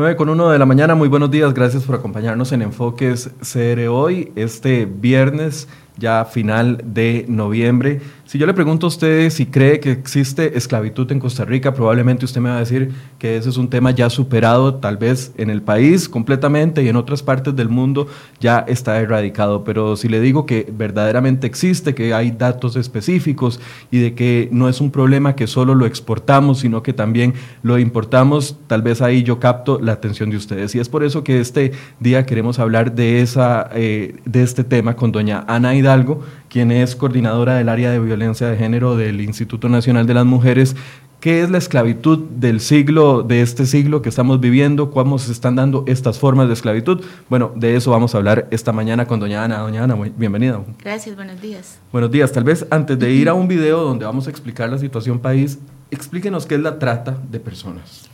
[0.00, 3.88] 9 con 1 de la mañana, muy buenos días, gracias por acompañarnos en Enfoques CR
[3.88, 8.00] hoy, este viernes ya final de noviembre.
[8.24, 12.24] Si yo le pregunto a usted si cree que existe esclavitud en Costa Rica, probablemente
[12.24, 15.50] usted me va a decir que ese es un tema ya superado, tal vez en
[15.50, 18.06] el país completamente y en otras partes del mundo
[18.38, 19.64] ya está erradicado.
[19.64, 23.60] Pero si le digo que verdaderamente existe, que hay datos específicos
[23.90, 27.78] y de que no es un problema que solo lo exportamos, sino que también lo
[27.80, 30.74] importamos, tal vez ahí yo capto la atención de ustedes.
[30.74, 34.94] Y es por eso que este día queremos hablar de, esa, eh, de este tema
[34.94, 39.68] con doña Ana Hidalgo, quien es coordinadora del área de violencia de género del Instituto
[39.68, 40.76] Nacional de las Mujeres.
[41.20, 44.90] ¿Qué es la esclavitud del siglo, de este siglo que estamos viviendo?
[44.90, 47.04] ¿Cómo se están dando estas formas de esclavitud?
[47.28, 49.58] Bueno, de eso vamos a hablar esta mañana con doña Ana.
[49.58, 50.60] Doña Ana, bienvenida.
[50.82, 51.78] Gracias, buenos días.
[51.92, 52.32] Buenos días.
[52.32, 55.58] Tal vez antes de ir a un video donde vamos a explicar la situación país,
[55.90, 58.09] explíquenos qué es la trata de personas.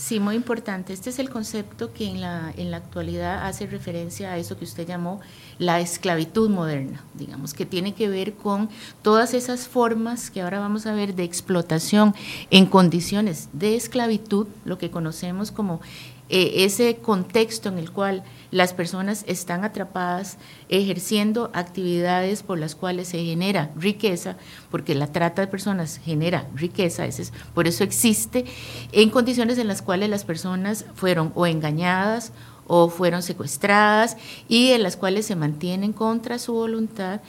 [0.00, 0.94] Sí, muy importante.
[0.94, 4.64] Este es el concepto que en la, en la actualidad hace referencia a eso que
[4.64, 5.20] usted llamó
[5.58, 8.70] la esclavitud moderna, digamos, que tiene que ver con
[9.02, 12.14] todas esas formas que ahora vamos a ver de explotación
[12.50, 15.82] en condiciones de esclavitud, lo que conocemos como
[16.30, 23.08] eh, ese contexto en el cual las personas están atrapadas ejerciendo actividades por las cuales
[23.08, 24.36] se genera riqueza,
[24.70, 28.44] porque la trata de personas genera riqueza, es, por eso existe,
[28.92, 32.32] en condiciones en las cuales las personas fueron o engañadas
[32.72, 34.16] o fueron secuestradas
[34.48, 37.20] y en las cuales se mantienen contra su voluntad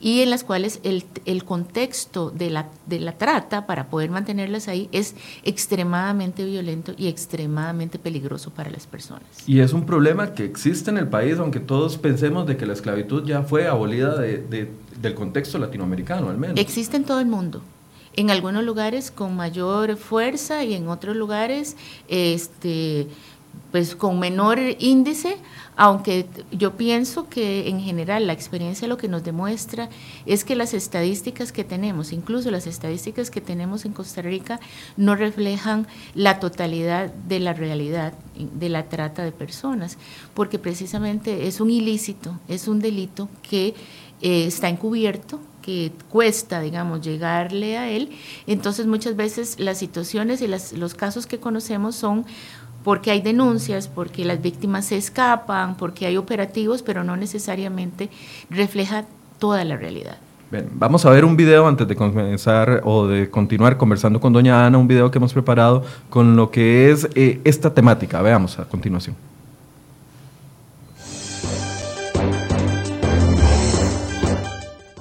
[0.00, 4.68] y en las cuales el, el, contexto de la, de la trata para poder mantenerlas
[4.68, 9.24] ahí es extremadamente violento y extremadamente peligroso para las personas.
[9.46, 12.74] Y es un problema que existe en el país, aunque todos pensemos de que la
[12.74, 14.70] esclavitud ya fue abolida de,
[15.00, 16.58] del contexto latinoamericano, al menos.
[16.58, 17.62] Existe en todo el mundo.
[18.14, 21.76] En algunos lugares con mayor fuerza y en otros lugares
[22.08, 23.06] este,
[23.70, 25.36] pues con menor índice,
[25.76, 29.88] aunque yo pienso que en general la experiencia lo que nos demuestra
[30.26, 34.58] es que las estadísticas que tenemos, incluso las estadísticas que tenemos en Costa Rica,
[34.96, 39.98] no reflejan la totalidad de la realidad de la trata de personas,
[40.34, 43.74] porque precisamente es un ilícito, es un delito que
[44.20, 48.08] eh, está encubierto, que cuesta, digamos, llegarle a él.
[48.46, 52.24] Entonces muchas veces las situaciones y los casos que conocemos son
[52.84, 58.10] porque hay denuncias, porque las víctimas se escapan, porque hay operativos, pero no necesariamente
[58.50, 59.04] refleja
[59.38, 60.16] toda la realidad.
[60.50, 64.64] Bien, vamos a ver un video antes de comenzar o de continuar conversando con doña
[64.64, 68.22] Ana, un video que hemos preparado con lo que es eh, esta temática.
[68.22, 69.14] Veamos a continuación.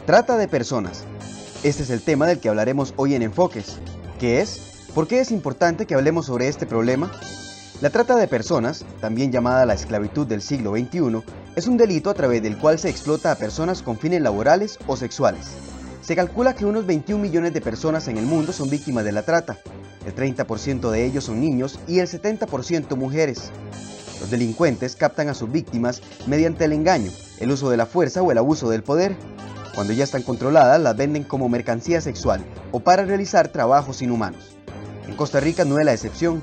[0.06, 1.06] Trata de personas.
[1.64, 3.80] Este es el tema del que hablaremos hoy en Enfoques.
[4.20, 4.90] ¿Qué es?
[4.94, 7.12] ¿Por qué es importante que hablemos sobre este problema?
[7.80, 11.22] La trata de personas, también llamada la esclavitud del siglo XXI,
[11.56, 14.98] es un delito a través del cual se explota a personas con fines laborales o
[14.98, 15.50] sexuales.
[16.02, 19.22] Se calcula que unos 21 millones de personas en el mundo son víctimas de la
[19.22, 19.60] trata.
[20.08, 23.52] El 30% de ellos son niños y el 70% mujeres.
[24.20, 28.32] Los delincuentes captan a sus víctimas mediante el engaño, el uso de la fuerza o
[28.32, 29.16] el abuso del poder.
[29.76, 34.58] Cuando ya están controladas, las venden como mercancía sexual o para realizar trabajos inhumanos.
[35.08, 36.42] En Costa Rica no es la excepción.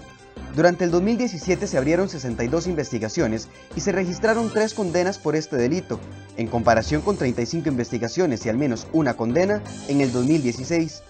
[0.54, 5.98] Durante el 2017 se abrieron 62 investigaciones y se registraron tres condenas por este delito,
[6.37, 11.03] en comparación con 35 investigaciones y al menos una condena en el 2016.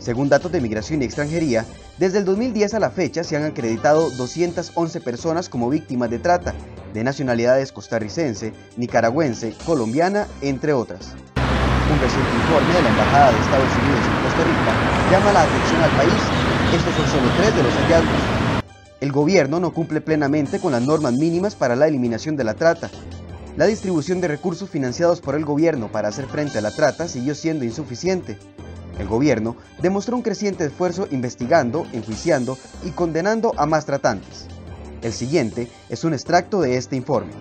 [0.00, 1.64] Según datos de Migración y Extranjería,
[1.98, 6.52] desde el 2010 a la fecha se han acreditado 211 personas como víctimas de trata,
[6.92, 11.14] de nacionalidades costarricense, nicaragüense, colombiana, entre otras.
[11.88, 15.82] Un reciente informe de la Embajada de Estados Unidos en Costa Rica llama la atención
[15.82, 16.22] al país.
[16.74, 18.41] Estos son solo tres de los hallazgos
[19.02, 22.88] el gobierno no cumple plenamente con las normas mínimas para la eliminación de la trata.
[23.56, 27.34] La distribución de recursos financiados por el gobierno para hacer frente a la trata siguió
[27.34, 28.38] siendo insuficiente.
[29.00, 34.46] El gobierno demostró un creciente esfuerzo investigando, enjuiciando y condenando a más tratantes.
[35.02, 37.32] El siguiente es un extracto de este informe.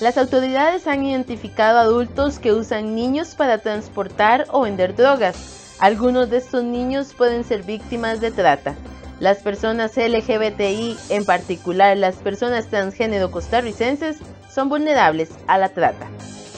[0.00, 5.74] Las autoridades han identificado adultos que usan niños para transportar o vender drogas.
[5.80, 8.76] Algunos de estos niños pueden ser víctimas de trata.
[9.18, 14.18] Las personas LGBTI, en particular las personas transgénero costarricenses,
[14.52, 16.06] son vulnerables a la trata.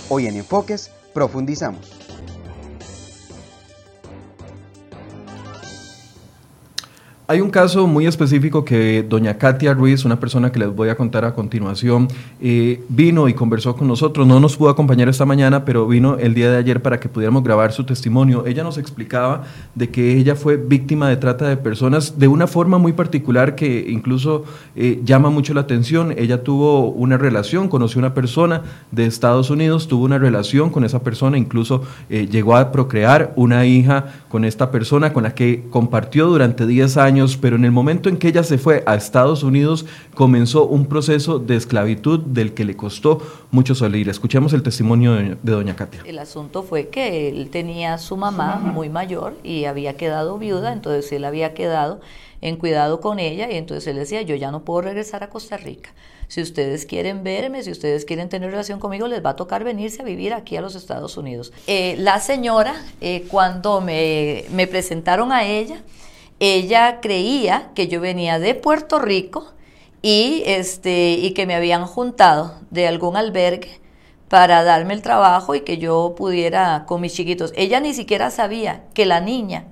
[0.08, 1.97] Hoy en Enfoques profundizamos.
[7.30, 10.96] Hay un caso muy específico que doña Katia Ruiz, una persona que les voy a
[10.96, 12.08] contar a continuación,
[12.40, 14.26] eh, vino y conversó con nosotros.
[14.26, 17.44] No nos pudo acompañar esta mañana, pero vino el día de ayer para que pudiéramos
[17.44, 18.46] grabar su testimonio.
[18.46, 19.42] Ella nos explicaba
[19.74, 23.84] de que ella fue víctima de trata de personas de una forma muy particular que
[23.90, 24.44] incluso
[24.74, 26.14] eh, llama mucho la atención.
[26.16, 31.02] Ella tuvo una relación, conoció una persona de Estados Unidos, tuvo una relación con esa
[31.02, 36.26] persona, incluso eh, llegó a procrear una hija con esta persona con la que compartió
[36.28, 39.86] durante 10 años pero en el momento en que ella se fue a Estados Unidos
[40.14, 43.20] comenzó un proceso de esclavitud del que le costó
[43.50, 44.08] mucho salir.
[44.08, 46.02] Escuchemos el testimonio de, doña Katia.
[46.06, 51.10] El asunto fue que él tenía su mamá muy mayor y había quedado viuda, entonces
[51.12, 52.00] él había quedado
[52.40, 55.56] en cuidado con ella y entonces él decía, yo ya no puedo regresar a Costa
[55.56, 55.90] Rica.
[56.28, 60.02] Si ustedes quieren verme, si ustedes quieren tener relación conmigo, les va a tocar venirse
[60.02, 61.52] a vivir aquí a los Estados Unidos.
[61.66, 65.82] Eh, la señora, eh, cuando me, me presentaron a ella,
[66.40, 69.52] ella creía que yo venía de Puerto Rico
[70.02, 73.80] y, este, y que me habían juntado de algún albergue
[74.28, 77.52] para darme el trabajo y que yo pudiera con mis chiquitos.
[77.56, 79.64] Ella ni siquiera sabía que la niña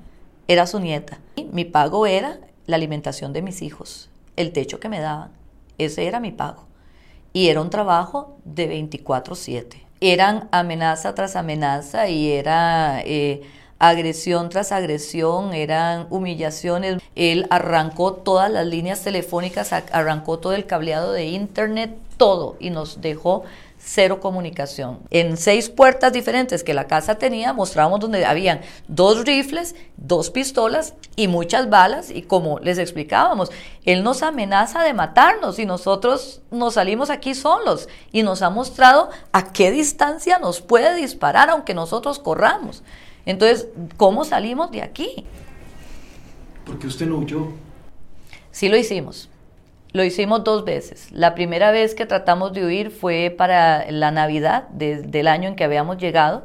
[0.49, 1.19] era su nieta.
[1.53, 5.31] Mi pago era la alimentación de mis hijos, el techo que me daban.
[5.79, 6.67] Ese era mi pago.
[7.33, 9.83] Y era un trabajo de 24/7.
[10.01, 13.03] Eran amenaza tras amenaza y era...
[13.05, 13.43] Eh,
[13.79, 17.03] agresión tras agresión, eran humillaciones.
[17.15, 23.01] Él arrancó todas las líneas telefónicas, arrancó todo el cableado de internet, todo, y nos
[23.01, 23.45] dejó
[23.79, 24.99] cero comunicación.
[25.11, 30.95] En seis puertas diferentes que la casa tenía, mostrábamos donde habían dos rifles, dos pistolas
[31.15, 33.51] y muchas balas, y como les explicábamos,
[33.85, 39.11] él nos amenaza de matarnos y nosotros nos salimos aquí solos y nos ha mostrado
[39.33, 42.83] a qué distancia nos puede disparar aunque nosotros corramos.
[43.27, 45.27] Entonces, ¿cómo salimos de aquí?
[46.65, 47.49] Porque usted no huyó.
[48.53, 49.29] Sí lo hicimos.
[49.93, 51.11] Lo hicimos dos veces.
[51.13, 55.65] La primera vez que tratamos de huir fue para la Navidad del año en que
[55.65, 56.45] habíamos llegado.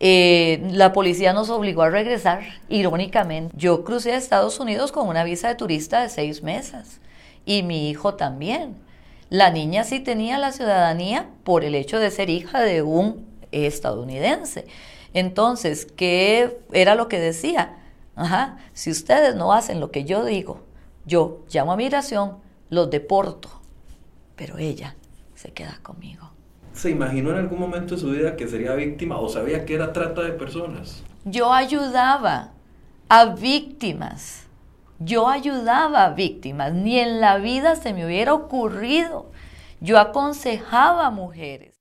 [0.00, 3.54] Eh, la policía nos obligó a regresar, irónicamente.
[3.56, 7.00] Yo crucé a Estados Unidos con una visa de turista de seis meses
[7.44, 8.76] y mi hijo también.
[9.28, 14.66] La niña sí tenía la ciudadanía por el hecho de ser hija de un estadounidense.
[15.14, 17.76] Entonces, ¿qué era lo que decía?
[18.16, 20.60] Ajá, si ustedes no hacen lo que yo digo,
[21.06, 23.48] yo llamo a migración, los deporto,
[24.36, 24.96] pero ella
[25.34, 26.30] se queda conmigo.
[26.72, 29.92] ¿Se imaginó en algún momento de su vida que sería víctima o sabía que era
[29.92, 31.02] trata de personas?
[31.24, 32.52] Yo ayudaba
[33.08, 34.46] a víctimas.
[34.98, 36.72] Yo ayudaba a víctimas.
[36.72, 39.30] Ni en la vida se me hubiera ocurrido.
[39.80, 41.79] Yo aconsejaba a mujeres.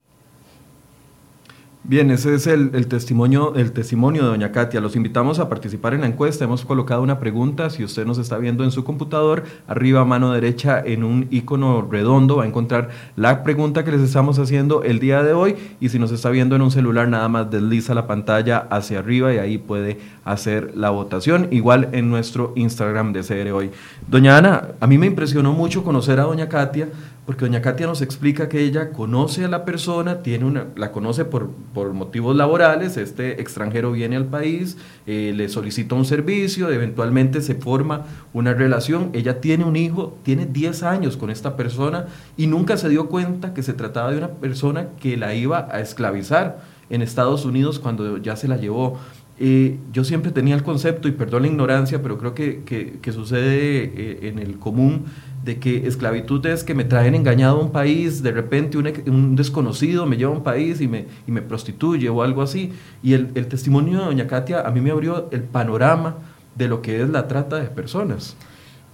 [1.81, 4.81] Bien, ese es el, testimonio, el testimonio de doña Katia.
[4.81, 6.43] Los invitamos a participar en la encuesta.
[6.43, 7.69] Hemos colocado una pregunta.
[7.69, 11.87] Si usted nos está viendo en su computador, arriba a mano derecha en un icono
[11.89, 15.55] redondo va a encontrar la pregunta que les estamos haciendo el día de hoy.
[15.79, 19.33] Y si nos está viendo en un celular, nada más desliza la pantalla hacia arriba
[19.33, 21.47] y ahí puede hacer la votación.
[21.49, 23.71] Igual en nuestro Instagram de CR Hoy.
[24.05, 26.89] Doña Ana, a mí me impresionó mucho conocer a doña Katia
[27.29, 31.25] porque doña Katia nos explica que ella conoce a la persona, tiene una, la conoce
[31.25, 37.41] por, por motivos laborales, este extranjero viene al país, eh, le solicita un servicio, eventualmente
[37.41, 42.47] se forma una relación, ella tiene un hijo, tiene 10 años con esta persona y
[42.47, 46.63] nunca se dio cuenta que se trataba de una persona que la iba a esclavizar
[46.89, 48.97] en Estados Unidos cuando ya se la llevó.
[49.41, 53.83] Eh, yo siempre tenía el concepto, y perdón la ignorancia, pero creo que, que, sucede
[53.83, 55.05] eh, en el común,
[55.43, 60.05] de que esclavitud es que me traen engañado a un país, de repente un, desconocido
[60.05, 62.71] me lleva a un país y me, y me prostituye o algo así.
[63.01, 66.17] Y el, el, testimonio de doña Katia a mí me abrió el panorama
[66.55, 68.35] de lo que es la trata de personas.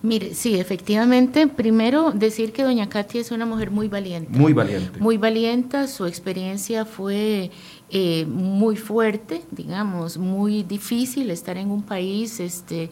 [0.05, 4.37] Mire, sí, efectivamente, primero decir que doña Katia es una mujer muy valiente.
[4.37, 4.99] Muy valiente.
[4.99, 7.49] Muy valiente, su experiencia fue
[7.91, 12.89] eh, muy fuerte, digamos, muy difícil estar en un país, este,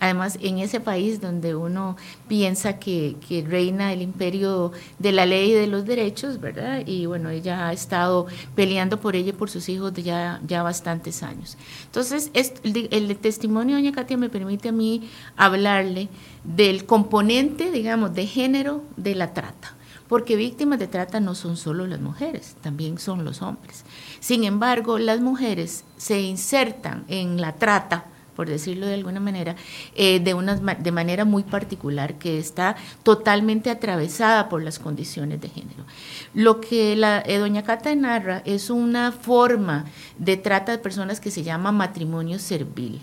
[0.00, 1.96] además en ese país donde uno
[2.28, 3.16] piensa que,
[3.48, 6.82] reina el imperio de la ley y de los derechos, ¿verdad?
[6.84, 11.22] Y bueno, ella ha estado peleando por ella y por sus hijos ya, ya bastantes
[11.22, 11.56] años.
[11.86, 16.10] Entonces, el, el testimonio de doña Katia me permite a mí hablarle
[16.44, 19.74] del componente, digamos, de género de la trata
[20.14, 23.84] porque víctimas de trata no son solo las mujeres, también son los hombres.
[24.20, 28.04] Sin embargo, las mujeres se insertan en la trata
[28.36, 29.56] por decirlo de alguna manera,
[29.96, 35.48] eh, de, una, de manera muy particular, que está totalmente atravesada por las condiciones de
[35.48, 35.84] género.
[36.32, 39.86] Lo que la eh, doña Cata narra es una forma
[40.18, 43.00] de trata de personas que se llama matrimonio servil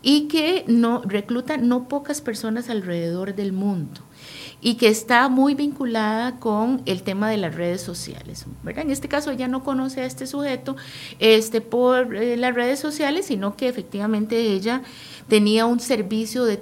[0.00, 0.64] y que
[1.06, 4.00] recluta no pocas personas alrededor del mundo
[4.60, 8.46] y que está muy vinculada con el tema de las redes sociales.
[8.62, 8.84] ¿verdad?
[8.84, 10.76] En este caso ella no conoce a este sujeto
[11.18, 14.82] este, por eh, las redes sociales, sino que efectivamente ella
[15.28, 16.58] tenía un servicio de,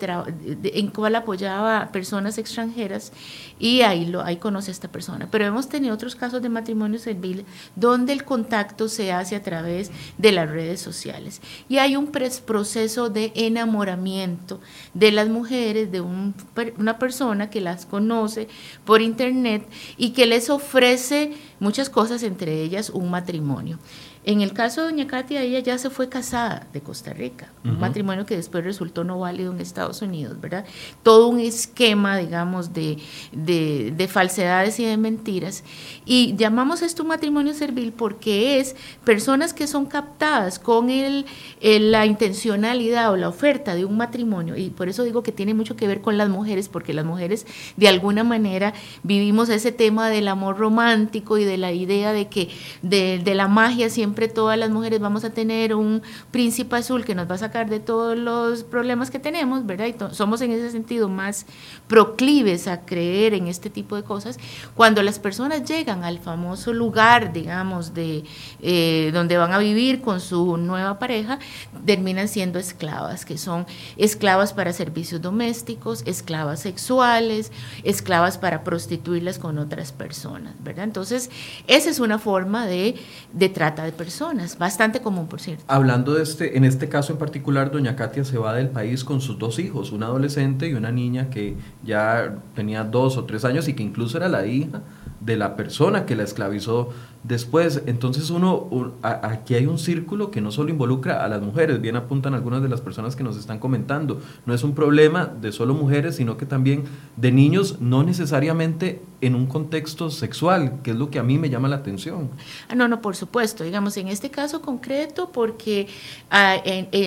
[0.65, 3.13] en cual apoyaba a personas extranjeras
[3.59, 5.29] y ahí, lo, ahí conoce a esta persona.
[5.31, 7.45] Pero hemos tenido otros casos de matrimonio servil
[7.77, 11.41] donde el contacto se hace a través de las redes sociales.
[11.69, 14.61] Y hay un proceso de enamoramiento
[14.95, 18.49] de las mujeres, de una persona que las conoce
[18.85, 23.79] por internet y que les ofrece muchas cosas, entre ellas un matrimonio.
[24.27, 27.79] En el caso de doña Katia, ella ya se fue casada de Costa Rica, un
[27.79, 30.65] matrimonio que después resultó no válido en Estados Unidos, ¿verdad?
[31.03, 32.97] Todo un esquema, digamos, de,
[33.33, 35.63] de, falsedades y de mentiras.
[36.07, 41.27] Y llamamos esto un matrimonio servil porque es personas que son captadas con el,
[41.61, 45.77] la intencionalidad o la oferta de un matrimonio, y por eso digo que tiene mucho
[45.77, 50.29] que ver con las mujeres, porque las mujeres de alguna manera vivimos ese tema del
[50.29, 52.49] amor romántico y de la idea de que
[52.81, 57.15] de, de la magia siempre todas las mujeres vamos a tener un príncipe azul que
[57.15, 59.87] nos va a sacar de todos los problemas que tenemos, ¿verdad?
[59.87, 61.47] Y somos en ese sentido más
[61.89, 64.39] proclives a creer en este tipo de cosas.
[64.75, 68.25] Cuando las personas llegan al famoso lugar, digamos, de
[68.63, 71.39] eh, donde van a vivir con su nueva pareja,
[71.85, 73.67] terminan siendo esclavas, que son
[73.97, 77.53] esclavas para servicios domésticos, esclavas sexuales,
[77.83, 80.85] esclavas para prostituirlas con otras personas, ¿verdad?
[80.85, 81.31] Entonces,
[81.67, 82.97] esa es una forma de,
[83.33, 85.65] de trata de personas personas, bastante común, por cierto.
[85.67, 89.23] Hablando de este, en este caso en particular, doña Katia se va del país con
[89.23, 93.67] sus dos hijos, un adolescente y una niña que ya tenía dos o tres años
[93.67, 94.83] y que incluso era la hija
[95.21, 96.91] de la persona que la esclavizó
[97.25, 97.83] después.
[97.87, 98.69] Entonces uno,
[99.03, 102.69] aquí hay un círculo que no solo involucra a las mujeres, bien apuntan algunas de
[102.69, 106.47] las personas que nos están comentando, no es un problema de solo mujeres, sino que
[106.47, 106.85] también
[107.17, 111.49] de niños, no necesariamente en un contexto sexual, que es lo que a mí me
[111.49, 112.29] llama la atención.
[112.69, 115.89] Ah, no, no, por supuesto, digamos, en este caso concreto, porque
[116.31, 116.57] ah,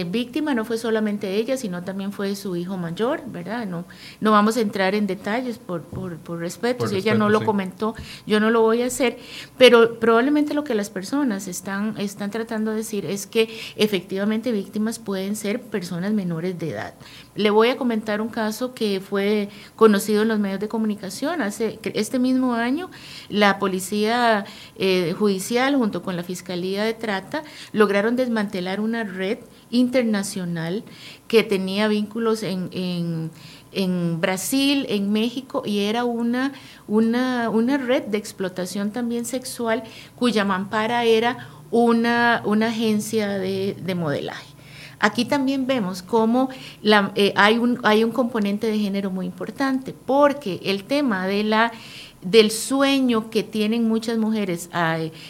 [0.08, 3.68] víctima no fue solamente ella, sino también fue su hijo mayor, ¿verdad?
[3.68, 3.86] No,
[4.20, 7.94] no vamos a entrar en detalles por, por, respeto, si ella no lo comentó,
[8.26, 9.20] yo no lo voy a hacer,
[9.58, 15.00] pero probablemente lo que las personas están, están tratando de decir es que efectivamente víctimas
[15.00, 16.94] pueden ser personas menores de edad.
[17.36, 21.42] Le voy a comentar un caso que fue conocido en los medios de comunicación.
[21.42, 22.90] Hace este mismo año,
[23.28, 24.46] la Policía
[24.78, 29.40] eh, Judicial junto con la Fiscalía de Trata lograron desmantelar una red
[29.72, 30.86] internacional
[31.28, 33.30] que tenía vínculos en en
[34.20, 36.54] Brasil, en México, y era una,
[36.88, 39.84] una, una red de explotación también sexual
[40.16, 44.48] cuya mampara era una, una agencia de, de modelaje.
[45.00, 46.50] Aquí también vemos cómo
[46.82, 51.44] la, eh, hay, un, hay un componente de género muy importante, porque el tema de
[51.44, 51.72] la
[52.30, 54.70] del sueño que tienen muchas mujeres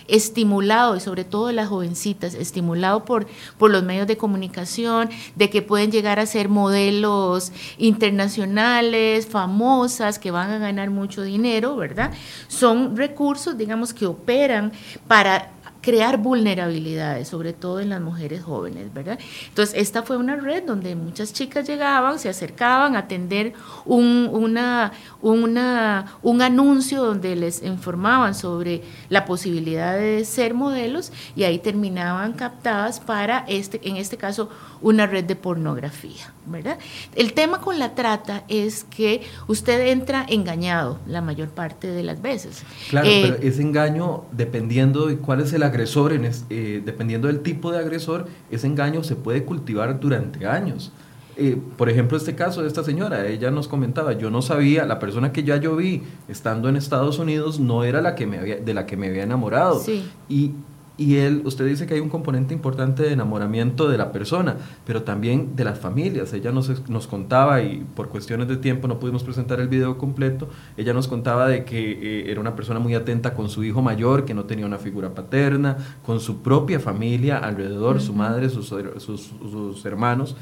[0.08, 3.28] estimulado, y sobre todo las jovencitas, estimulado por,
[3.58, 10.32] por los medios de comunicación, de que pueden llegar a ser modelos internacionales, famosas, que
[10.32, 12.12] van a ganar mucho dinero, ¿verdad?
[12.48, 14.72] Son recursos, digamos, que operan
[15.08, 15.52] para
[15.88, 19.18] crear vulnerabilidades, sobre todo en las mujeres jóvenes, ¿verdad?
[19.48, 23.54] Entonces, esta fue una red donde muchas chicas llegaban, se acercaban a atender
[23.86, 24.92] un, una,
[25.22, 32.34] una, un anuncio donde les informaban sobre la posibilidad de ser modelos y ahí terminaban
[32.34, 34.50] captadas para, este, en este caso,
[34.82, 36.80] una red de pornografía, ¿verdad?
[37.16, 42.22] El tema con la trata es que usted entra engañado la mayor parte de las
[42.22, 42.64] veces.
[42.90, 47.42] Claro, eh, pero ese engaño, dependiendo de cuál es el agresor, en eh, dependiendo del
[47.42, 50.92] tipo de agresor, ese engaño se puede cultivar durante años.
[51.40, 54.98] Eh, por ejemplo, este caso de esta señora, ella nos comentaba, yo no sabía, la
[54.98, 58.56] persona que ya yo vi estando en Estados Unidos no era la que me había,
[58.58, 59.80] de la que me había enamorado.
[59.80, 60.10] Sí.
[60.28, 60.54] Y
[60.98, 65.04] y él, usted dice que hay un componente importante de enamoramiento de la persona, pero
[65.04, 66.34] también de las familias.
[66.34, 70.50] Ella nos, nos contaba, y por cuestiones de tiempo no pudimos presentar el video completo,
[70.76, 74.26] ella nos contaba de que eh, era una persona muy atenta con su hijo mayor,
[74.26, 79.22] que no tenía una figura paterna, con su propia familia alrededor, su madre, sus, sus,
[79.22, 80.36] sus hermanos.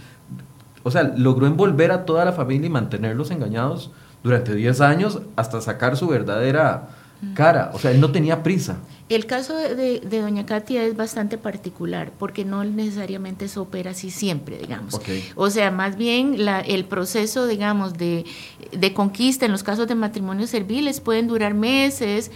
[0.84, 3.92] O sea, logró envolver a toda la familia y mantenerlos engañados
[4.24, 6.90] durante 10 años hasta sacar su verdadera
[7.34, 8.78] cara, o sea, él no tenía prisa.
[9.08, 14.58] El caso de, doña Katia es bastante particular porque no necesariamente se opera así siempre,
[14.58, 15.00] digamos.
[15.36, 18.26] O sea, más bien la, el proceso, digamos, de,
[18.72, 22.32] de conquista en los casos de matrimonios serviles pueden durar meses.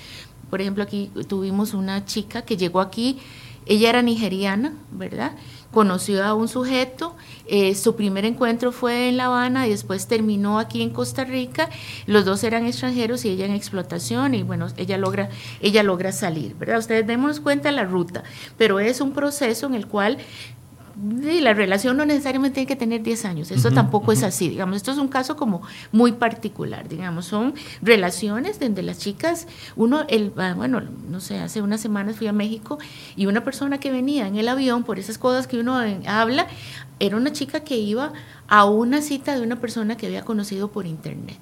[0.52, 3.18] Por ejemplo, aquí tuvimos una chica que llegó aquí,
[3.66, 5.32] ella era nigeriana, ¿verdad?
[5.72, 10.60] Conoció a un sujeto, eh, su primer encuentro fue en La Habana y después terminó
[10.60, 11.70] aquí en Costa Rica,
[12.08, 15.30] los dos eran extranjeros y ella en explotación y bueno, ella logra,
[15.62, 16.80] ella logra salir, ¿verdad?
[16.80, 18.24] Ustedes demos cuenta la ruta,
[18.58, 20.18] pero es un proceso en el cual
[21.42, 24.92] la relación no necesariamente tiene que tener 10 años, eso tampoco es así, digamos, esto
[24.92, 30.54] es un caso como muy particular, digamos, son relaciones donde las chicas, uno, el, ah,
[30.56, 32.80] bueno, no sé, hace unas semanas fui a México
[33.16, 36.48] y una persona que venía en el avión, por esas cosas que uno habla,
[37.00, 38.12] era una chica que iba
[38.48, 41.40] a una cita de una persona que había conocido por internet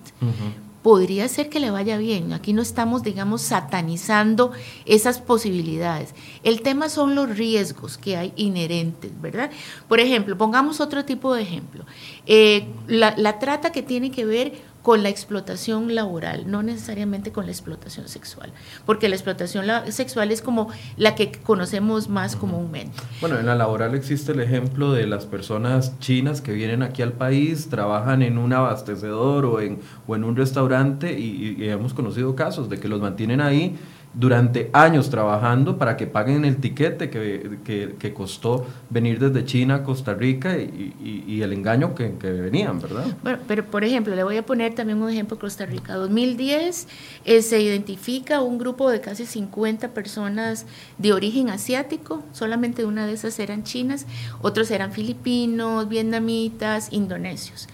[0.88, 2.32] podría ser que le vaya bien.
[2.32, 4.54] Aquí no estamos, digamos, satanizando
[4.86, 6.16] esas posibilidades.
[6.44, 9.52] El tema son los riesgos que hay inherentes, ¿verdad?
[9.90, 11.86] Por ejemplo, pongamos otro tipo de ejemplo.
[12.26, 14.54] Eh, la, la trata que tiene que ver
[14.88, 18.54] con la explotación laboral, no necesariamente con la explotación sexual,
[18.86, 22.96] porque la explotación sexual es como la que conocemos más comúnmente.
[23.20, 27.12] Bueno, en la laboral existe el ejemplo de las personas chinas que vienen aquí al
[27.12, 32.70] país, trabajan en un abastecedor o en, o en un restaurante y hemos conocido casos
[32.70, 33.78] de que los mantienen ahí
[34.18, 37.60] durante años trabajando para que paguen el tiquete que,
[38.00, 43.06] que, costó venir desde China a Costa Rica y, el engaño que, venían, ¿verdad?
[43.22, 45.94] Bueno, pero por ejemplo, le voy a poner también un ejemplo Costa Rica.
[45.94, 46.88] 2010
[47.26, 50.66] eh, se identifica un grupo de casi 50 personas
[50.98, 54.08] de origen asiático, solamente una de esas eran chinas,
[54.42, 57.68] otros eran filipinos, vietnamitas, indonesios.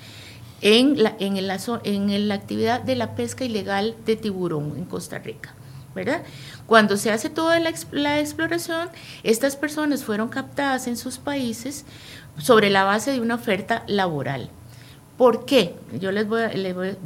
[0.59, 1.49] En la, en, el,
[1.83, 5.53] en la actividad de la pesca ilegal de tiburón en Costa Rica.
[5.95, 6.23] ¿Verdad?
[6.65, 7.69] Cuando se hace toda la,
[8.19, 8.89] exploración,
[9.23, 11.85] estas personas fueron captadas en sus países
[12.37, 14.49] sobre la base de una oferta laboral.
[15.17, 15.75] ¿Por qué?
[15.99, 16.97] Yo les voy, les voy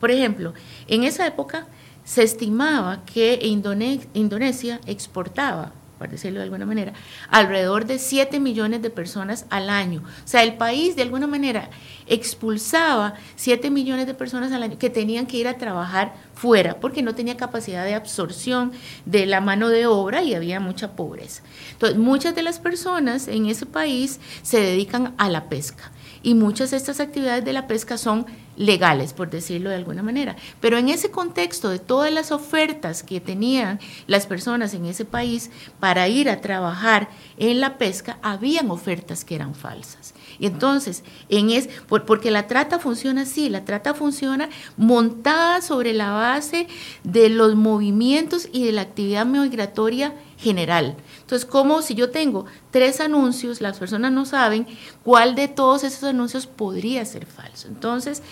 [0.00, 0.52] por ejemplo,
[0.88, 1.66] en esa época
[2.04, 6.92] se estimaba que Indonesia exportaba por decirlo de alguna manera,
[7.30, 10.02] alrededor de 7 millones de personas al año.
[10.02, 11.70] O sea, el país de alguna manera
[12.06, 17.02] expulsaba 7 millones de personas al año que tenían que ir a trabajar fuera porque
[17.02, 18.72] no tenía capacidad de absorción
[19.04, 21.42] de la mano de obra y había mucha pobreza.
[21.72, 25.90] Entonces, muchas de las personas en ese país se dedican a la pesca
[26.22, 30.36] y muchas de estas actividades de la pesca son legales, por decirlo de alguna manera.
[30.60, 35.50] Pero en ese contexto de todas las ofertas que tenían las personas en ese país
[35.80, 40.14] para ir a trabajar en la pesca, habían ofertas que eran falsas.
[40.38, 41.68] Y entonces, en es,
[42.06, 46.66] porque la trata funciona así, la trata funciona montada sobre la base
[47.04, 50.96] de los movimientos y de la actividad migratoria general.
[51.20, 52.44] Entonces, como si yo tengo
[52.76, 54.66] tres anuncios, las personas no saben
[55.02, 57.68] cuál de todos esos anuncios podría ser falso.
[57.68, 58.22] Entonces,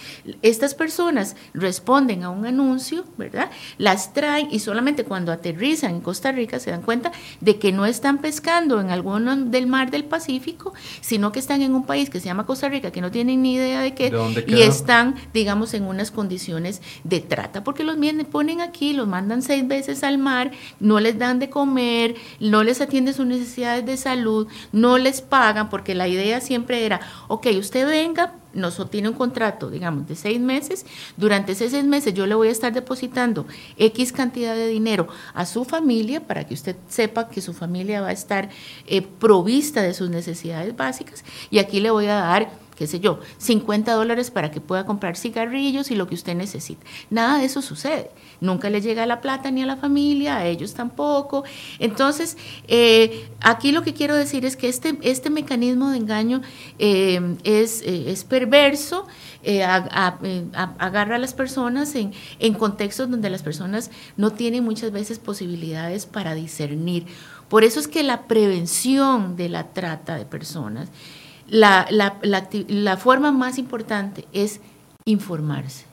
[0.42, 3.50] estas personas responden a un anuncio, ¿verdad?
[3.78, 7.86] Las traen y solamente cuando aterrizan en Costa Rica se dan cuenta de que no
[7.86, 12.20] están pescando en alguno del mar del Pacífico, sino que están en un país que
[12.20, 14.12] se llama Costa Rica, que no tienen ni idea de qué,
[14.46, 17.96] y están, digamos, en unas condiciones de trata, porque los
[18.30, 22.82] ponen aquí, los mandan seis veces al mar, no les dan de comer, no les
[22.82, 24.33] atiende sus necesidades de salud,
[24.72, 29.70] no les pagan, porque la idea siempre era, ok, usted venga, nos tiene un contrato,
[29.70, 34.12] digamos, de seis meses, durante esos seis meses yo le voy a estar depositando X
[34.12, 38.12] cantidad de dinero a su familia para que usted sepa que su familia va a
[38.12, 38.48] estar
[38.86, 43.20] eh, provista de sus necesidades básicas y aquí le voy a dar qué sé yo,
[43.38, 46.84] 50 dólares para que pueda comprar cigarrillos y lo que usted necesite.
[47.10, 48.10] Nada de eso sucede.
[48.40, 51.44] Nunca le llega la plata ni a la familia, a ellos tampoco.
[51.78, 52.36] Entonces,
[52.68, 56.42] eh, aquí lo que quiero decir es que este, este mecanismo de engaño
[56.78, 59.06] eh, es, eh, es, perverso,
[60.78, 66.06] agarra a las personas en, en contextos donde las personas no tienen muchas veces posibilidades
[66.06, 67.06] para discernir.
[67.48, 70.88] Por eso es que la prevención de la trata de personas
[71.48, 74.60] la, la, la, forma más importante es
[75.04, 75.84] informarse,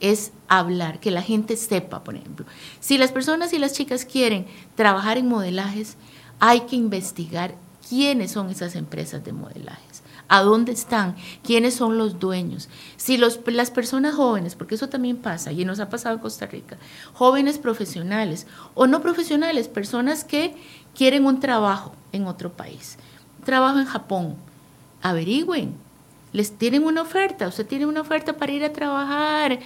[0.00, 2.46] es hablar, que la gente sepa, por ejemplo.
[2.80, 5.96] Si las personas y las chicas quieren trabajar en modelajes,
[6.40, 7.54] hay que investigar
[7.88, 12.68] quiénes son esas empresas de modelajes, a dónde están, quiénes son los dueños.
[12.96, 16.46] Si los, las personas jóvenes, porque eso también pasa y nos ha pasado en Costa
[16.46, 16.78] Rica,
[17.12, 20.54] jóvenes profesionales o no profesionales, personas que
[20.94, 22.98] quieren un trabajo en otro país,
[23.44, 24.36] trabajo en Japón,
[25.02, 25.74] averigüen.
[26.32, 29.58] Les tienen una oferta, usted tiene una oferta para ir a trabajar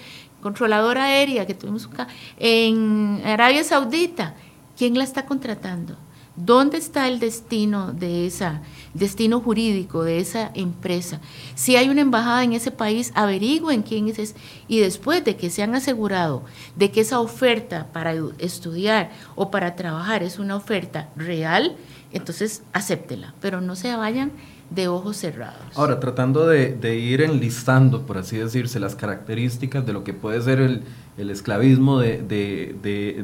[0.42, 4.34] controladora aérea que tuvimos acá, en Arabia Saudita,
[4.76, 5.96] ¿quién la está contratando?
[6.34, 8.62] ¿Dónde está el destino de esa
[8.94, 11.20] destino jurídico de esa empresa?
[11.54, 14.34] Si hay una embajada en ese país, averigüen quién es ese,
[14.66, 16.42] y después de que se han asegurado
[16.74, 21.76] de que esa oferta para estudiar o para trabajar es una oferta real,
[22.12, 24.32] entonces acéptela, pero no se vayan
[24.74, 25.60] de ojos cerrados.
[25.74, 30.60] Ahora, tratando de, ir enlistando, por así decirse, las características de lo que puede ser
[30.60, 30.82] el,
[31.16, 32.22] esclavismo de,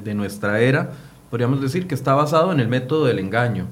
[0.03, 0.93] de nuestra era,
[1.31, 3.67] podríamos decir que está basado en el método del engaño,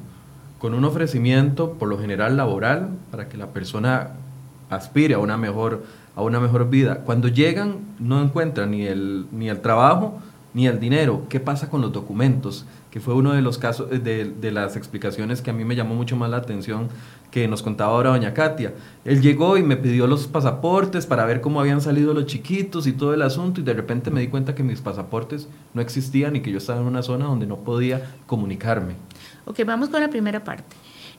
[0.58, 4.10] con un ofrecimiento por lo general laboral para que la persona
[4.70, 5.84] aspire a una mejor,
[6.14, 6.98] a una mejor vida.
[7.04, 10.20] Cuando llegan no encuentran ni el, ni el trabajo
[10.56, 11.26] ni el dinero.
[11.28, 12.64] ¿Qué pasa con los documentos?
[12.90, 15.94] Que fue uno de los casos, de, de las explicaciones que a mí me llamó
[15.94, 16.88] mucho más la atención
[17.30, 18.72] que nos contaba ahora doña Katia.
[19.04, 22.94] Él llegó y me pidió los pasaportes para ver cómo habían salido los chiquitos y
[22.94, 26.40] todo el asunto y de repente me di cuenta que mis pasaportes no existían y
[26.40, 28.94] que yo estaba en una zona donde no podía comunicarme.
[29.44, 30.74] Ok, vamos con la primera parte.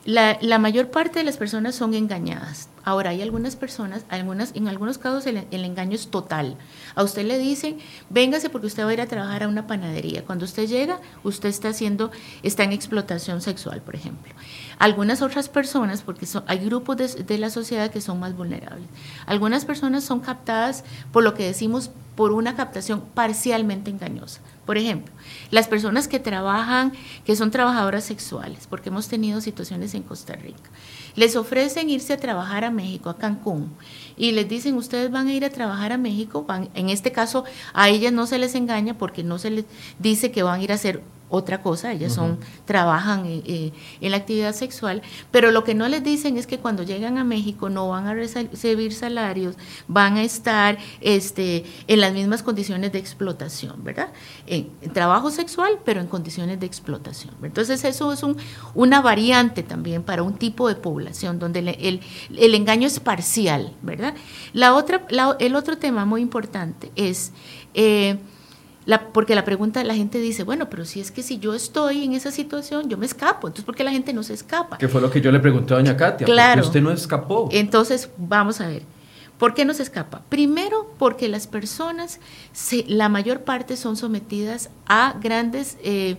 [0.07, 2.69] La, mayor parte de las personas son engañadas.
[2.85, 6.55] Ahora, hay algunas personas, algunas, en algunos casos el, engaño es total.
[6.95, 10.23] A usted le dicen, véngase porque usted va a ir a trabajar a una panadería.
[10.23, 12.09] Cuando usted llega, usted está haciendo,
[12.41, 14.33] está en explotación sexual, por ejemplo.
[14.79, 18.87] Algunas otras personas, porque hay grupos de, de la sociedad que son más vulnerables.
[19.25, 24.39] Algunas personas son captadas por lo que decimos por una captación parcialmente engañosa.
[24.67, 25.13] Por ejemplo,
[25.49, 26.91] las personas que trabajan,
[27.25, 30.69] que son trabajadoras sexuales, porque hemos tenido situaciones en Costa Rica,
[31.15, 33.71] les ofrecen irse a trabajar a México, a Cancún,
[34.17, 37.45] y les dicen, ustedes van a ir a trabajar a México, van, en este caso
[37.73, 39.65] a ellas no se les engaña porque no se les
[39.99, 44.17] dice que van a ir a hacer otra cosa, ellas son, trabajan eh, en la
[44.17, 47.89] actividad sexual, pero lo que no les dicen es que cuando llegan a México no
[47.89, 49.55] van a recibir salarios,
[49.87, 54.09] van a estar este, en las mismas condiciones de explotación, ¿verdad?
[54.45, 57.35] En, trabajo sexual, pero en condiciones de explotación.
[57.43, 58.37] Entonces eso es un,
[58.73, 62.01] una variante también para un tipo de población donde el,
[62.37, 64.13] el, engaño es parcial, ¿verdad?
[64.53, 65.05] La otra,
[65.39, 67.33] el otro tema muy importante es...
[67.73, 68.17] Eh,
[69.13, 72.13] porque la pregunta, la gente dice, bueno, pero si es que si yo estoy en
[72.13, 73.47] esa situación, yo me escapo.
[73.47, 74.77] Entonces, ¿por qué la gente no se escapa?
[74.77, 76.25] Que fue lo que yo le pregunté a doña Katia.
[76.25, 76.61] Claro.
[76.61, 77.49] usted no escapó?
[77.51, 78.83] Entonces, vamos a ver.
[79.37, 80.23] ¿Por qué no se escapa?
[80.29, 82.19] Primero, porque las personas,
[82.87, 86.17] la mayor parte son sometidas a grandes eh,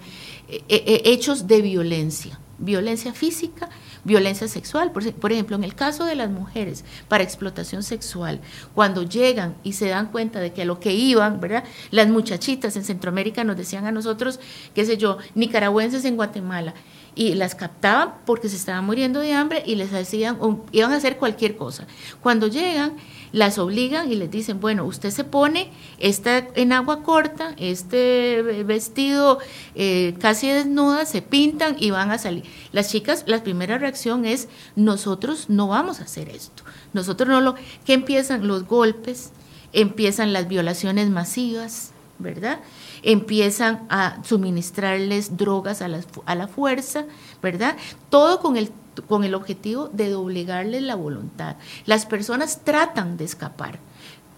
[0.48, 3.70] eh, eh, hechos de violencia, violencia física,
[4.08, 4.90] violencia sexual.
[4.90, 8.40] Por, ejemplo, en el caso de las mujeres para explotación sexual,
[8.74, 11.62] cuando llegan y se dan cuenta de que a lo que iban, ¿verdad?
[11.92, 14.40] Las muchachitas en Centroamérica nos decían a nosotros,
[14.74, 16.74] qué sé yo, nicaragüenses en Guatemala,
[17.14, 20.38] y las captaban porque se estaban muriendo de hambre y les hacían,
[20.72, 21.86] iban a hacer cualquier cosa.
[22.22, 22.96] Cuando llegan,
[23.32, 29.38] las obligan y les dicen, bueno, usted se pone está en agua corta, este vestido
[29.74, 32.44] eh, casi desnuda, se pintan y van a salir.
[32.72, 36.62] Las chicas, la primera reacción es, nosotros no vamos a hacer esto.
[36.92, 37.54] Nosotros no lo...
[37.84, 38.46] que empiezan?
[38.46, 39.30] Los golpes,
[39.72, 42.60] empiezan las violaciones masivas, ¿verdad?
[43.02, 47.04] Empiezan a suministrarles drogas a la, a la fuerza,
[47.42, 47.76] ¿verdad?
[48.10, 48.70] Todo con el
[49.06, 51.56] con el objetivo de doblegarles la voluntad.
[51.86, 53.78] Las personas tratan de escapar,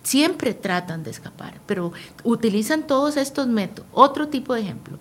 [0.02, 1.92] siempre tratan de escapar, pero
[2.24, 3.88] utilizan todos estos métodos.
[3.92, 4.98] Otro tipo de ejemplo,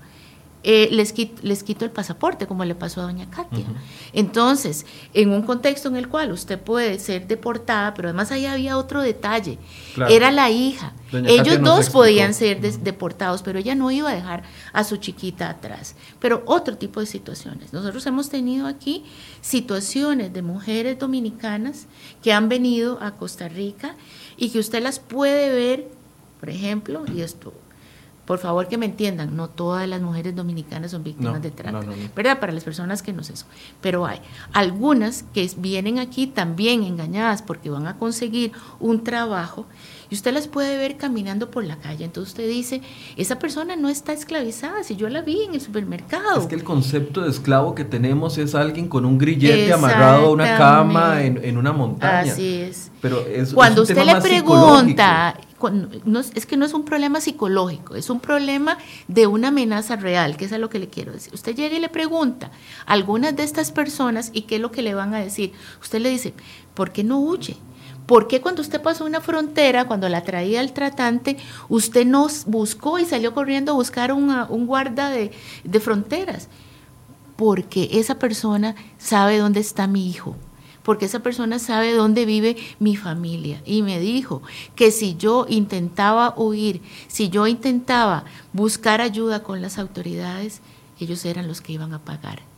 [0.62, 3.65] eh, les, quito, les quito el pasaporte, como le pasó a doña Katia.
[4.12, 8.78] Entonces, en un contexto en el cual usted puede ser deportada, pero además ahí había
[8.78, 9.58] otro detalle,
[10.10, 10.93] era la hija.
[11.13, 14.43] Ellos dos podían ser deportados, pero ella no iba a dejar
[14.74, 15.95] a su chiquita atrás.
[16.19, 17.72] Pero otro tipo de situaciones.
[17.72, 19.06] Nosotros hemos tenido aquí
[19.41, 21.88] situaciones de mujeres dominicanas
[22.22, 23.95] que han venido a Costa Rica
[24.36, 25.88] y que usted las puede ver,
[26.41, 27.54] por ejemplo, y esto
[28.29, 31.79] por favor que me entiendan, no todas las mujeres dominicanas son víctimas de trata,
[32.15, 32.39] ¿verdad?
[32.39, 33.47] Para las personas que no sé eso.
[33.81, 34.19] Pero hay
[34.53, 39.65] algunas que vienen aquí también engañadas porque van a conseguir un trabajo
[40.10, 42.06] y usted las puede ver caminando por la calle.
[42.06, 42.82] Entonces usted dice,
[43.15, 46.39] esa persona no está esclavizada, si yo la vi en el supermercado.
[46.39, 50.32] Es que el concepto de esclavo que tenemos es alguien con un grillete amarrado a
[50.32, 52.32] una cama en, una montaña.
[52.32, 52.91] Así es.
[53.02, 55.36] Pero es, Cuando usted le pregunta
[56.36, 60.45] es que no es un problema psicológico, es un problema de una amenaza real, que
[60.45, 61.34] es a lo que le quiero decir.
[61.34, 62.52] Usted llega y le pregunta
[62.86, 65.52] a algunas de estas personas y qué es lo que le van a decir.
[65.82, 66.34] Usted le dice,
[66.74, 67.58] ¿por qué no huye?
[68.10, 72.98] ¿Por qué cuando usted pasó una frontera, cuando la traía el tratante, usted no buscó
[72.98, 75.30] y salió corriendo a buscar un guarda de,
[75.63, 76.48] de fronteras?
[77.36, 80.36] Porque esa persona sabe dónde está mi hijo
[80.82, 83.62] porque esa persona sabe dónde vive mi familia.
[83.63, 84.41] Y me dijo
[84.74, 90.62] que si yo intentaba huir, si yo intentaba buscar ayuda con las autoridades,
[91.00, 92.48] ellos eran los que iban a pagar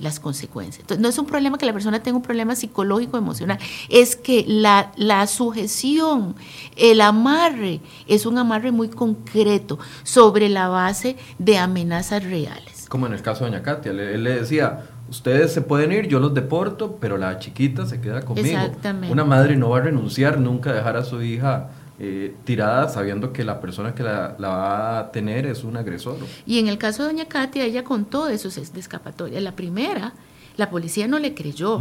[0.00, 0.80] las consecuencias.
[0.80, 3.58] Entonces, no es un problema que la persona tenga un problema psicológico, emocional,
[3.88, 6.34] es que la, la sujeción,
[6.76, 12.86] el amarre, es un amarre muy concreto sobre la base de amenazas reales.
[12.88, 16.18] Como en el caso de Doña Katia, él le decía, ustedes se pueden ir, yo
[16.18, 18.48] los deporto, pero la chiquita se queda conmigo.
[18.48, 19.12] Exactamente.
[19.12, 21.70] Una madre no va a renunciar nunca a dejar a su hija
[22.02, 26.16] eh, tirada sabiendo que la persona que la, va a tener es un agresor.
[26.46, 29.38] Y en el caso de doña Katia, ella contó de escapatoria.
[29.40, 30.14] La primera,
[30.56, 31.78] la policía no le creyó,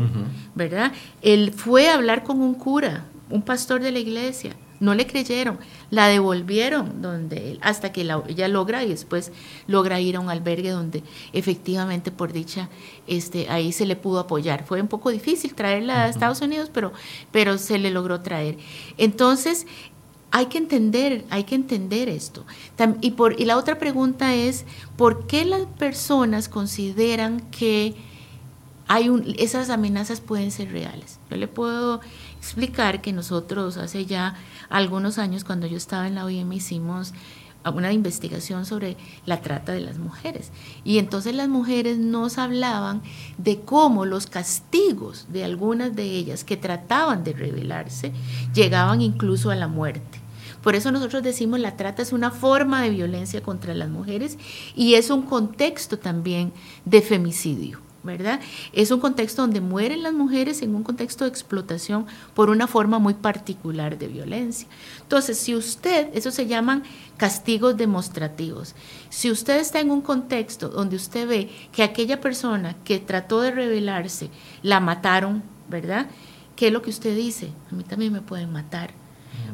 [0.56, 0.92] ¿verdad?
[1.22, 5.58] Él fue a hablar con un cura, un pastor de la iglesia, no le creyeron,
[5.90, 9.32] la devolvieron donde él, hasta que ella logra y después
[9.68, 11.04] logra ir a un albergue donde
[11.34, 12.70] efectivamente por dicha
[13.08, 14.66] este ahí se le pudo apoyar.
[14.66, 16.94] Fue un poco difícil traerla a Estados Unidos, pero
[17.32, 18.58] pero se le logró traer.
[18.98, 19.68] Entonces,
[20.32, 22.46] hay que entender, hay que entender esto.
[23.02, 24.66] Y, la otra pregunta es,
[24.96, 27.96] ¿por qué las personas consideran que
[28.88, 31.20] hay un, esas amenazas pueden ser reales?
[31.30, 32.02] Yo le puedo
[32.38, 34.36] explicar que nosotros hace ya
[34.70, 37.14] algunos años, cuando yo estaba en la OIM, hicimos
[37.66, 40.52] una investigación sobre la trata de las mujeres.
[40.84, 43.02] Y entonces las mujeres nos hablaban
[43.38, 48.14] de cómo los castigos de algunas de ellas que trataban de rebelarse
[48.54, 50.19] llegaban incluso a la muerte.
[50.62, 54.38] Por eso nosotros decimos la trata es una forma de violencia contra las mujeres
[54.76, 56.52] y es un contexto también
[56.86, 57.80] de femicidio.
[58.04, 58.40] ¿verdad?
[58.72, 63.00] Es un contexto donde mueren las mujeres en un contexto de explotación por una forma
[63.00, 64.68] muy particular de violencia.
[65.02, 66.84] Entonces, si usted, eso se llaman
[67.18, 68.76] castigos demostrativos,
[69.10, 73.52] si usted está en un contexto donde usted ve que aquella persona que trató de
[73.52, 74.30] rebelarse
[74.62, 76.08] la mataron, ¿verdad?
[76.56, 77.52] ¿Qué es lo que usted dice?
[77.72, 78.94] A mí también me pueden matar.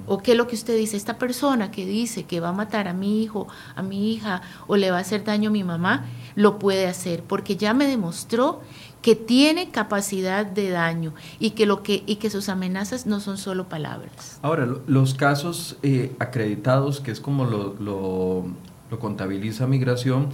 [0.08, 0.98] ¿O qué es lo que usted dice?
[0.98, 4.78] Esta persona que dice que va a matar a mi hijo, a mi hija o
[4.78, 8.62] le va a hacer daño a mi mamá, lo puede hacer porque ya me demostró
[9.02, 13.38] que tiene capacidad de daño y que, lo que, y que sus amenazas no son
[13.38, 14.40] solo palabras.
[14.42, 18.46] Ahora, los casos eh, acreditados, que es como lo, lo,
[18.90, 20.30] lo contabiliza migración,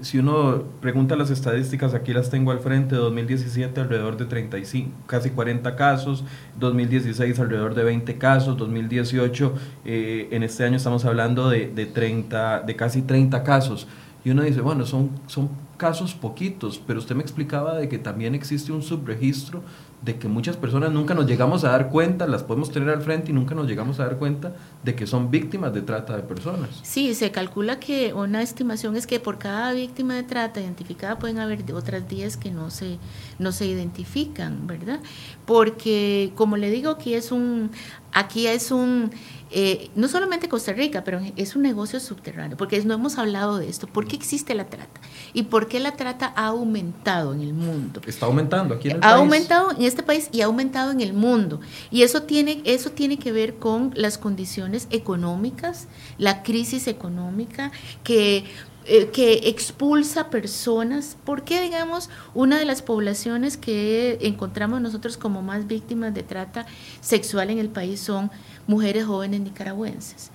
[0.00, 5.30] si uno pregunta las estadísticas, aquí las tengo al frente, 2017 alrededor de 35, casi
[5.30, 6.24] 40 casos,
[6.58, 12.62] 2016 alrededor de 20 casos, 2018 eh, en este año estamos hablando de, de, 30,
[12.62, 13.86] de casi 30 casos.
[14.24, 18.34] Y uno dice, bueno, son, son casos poquitos, pero usted me explicaba de que también
[18.34, 19.62] existe un subregistro
[20.02, 23.30] de que muchas personas nunca nos llegamos a dar cuenta, las podemos tener al frente
[23.30, 26.70] y nunca nos llegamos a dar cuenta de que son víctimas de trata de personas.
[26.82, 31.38] Sí, se calcula que una estimación es que por cada víctima de trata identificada pueden
[31.38, 32.98] haber otras 10 que no se,
[33.38, 35.00] no se identifican, ¿verdad?
[35.46, 37.70] Porque, como le digo, aquí es un,
[38.12, 39.12] aquí es un
[39.54, 43.68] eh, no solamente Costa Rica, pero es un negocio subterráneo, porque no hemos hablado de
[43.68, 43.86] esto.
[43.86, 45.00] ¿Por qué existe la trata?
[45.34, 48.00] ¿Y por qué la trata ha aumentado en el mundo?
[48.06, 51.12] Está aumentando aquí en el ha aumentado en este país y ha aumentado en el
[51.12, 51.60] mundo.
[51.90, 55.86] Y eso tiene, eso tiene que ver con las condiciones económicas,
[56.16, 57.72] la crisis económica,
[58.04, 58.44] que
[58.84, 61.16] eh, que expulsa personas.
[61.24, 66.66] ¿Por qué, digamos, una de las poblaciones que encontramos nosotros como más víctimas de trata
[67.00, 68.32] sexual en el país son
[68.66, 70.30] mujeres jóvenes nicaragüenses.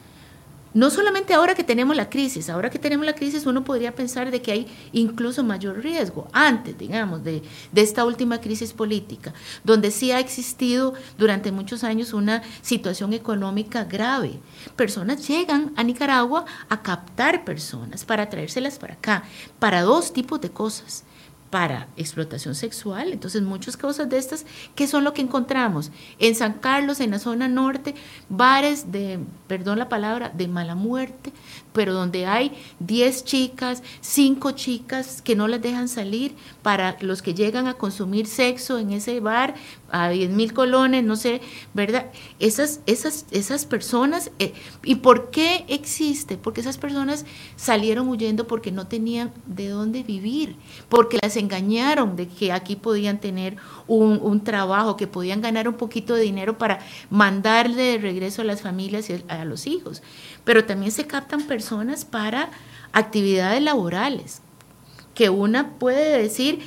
[0.74, 4.30] No solamente ahora que tenemos la crisis, ahora que tenemos la crisis uno podría pensar
[4.30, 9.90] de que hay incluso mayor riesgo, antes, digamos, de, de, esta última crisis política, donde
[9.90, 14.40] sí ha existido durante muchos años una situación económica grave.
[14.76, 19.24] Personas llegan a Nicaragua a captar personas para traérselas para acá,
[19.58, 21.06] para dos tipos de cosas
[21.50, 23.14] para explotación sexual.
[23.14, 25.92] Entonces, muchas cosas de estas, ¿qué son lo que encontramos?
[26.20, 27.96] En San Carlos, en la zona norte,
[28.30, 31.32] bares de, perdón la palabra, de mala muerte,
[31.78, 37.36] pero donde hay 10 chicas, 5 chicas que no las dejan salir para los que
[37.36, 39.54] llegan a consumir sexo en ese bar
[39.92, 41.40] a 10 mil colones, no sé,
[41.76, 42.08] ¿verdad?
[42.40, 46.36] Esas, esas, esas personas, eh, ¿y por qué existe?
[46.36, 50.56] Porque esas personas salieron huyendo porque no tenían de dónde vivir,
[50.90, 55.76] porque las engañaron de que aquí podían tener un, un trabajo, que podían ganar un
[55.76, 56.80] poquito de dinero para
[57.12, 60.02] mandarle de regreso a las familias y a los hijos
[60.48, 61.67] pero también se captan personas
[62.06, 62.50] para
[62.94, 64.42] actividades laborales,
[65.14, 66.60] que una puede decir,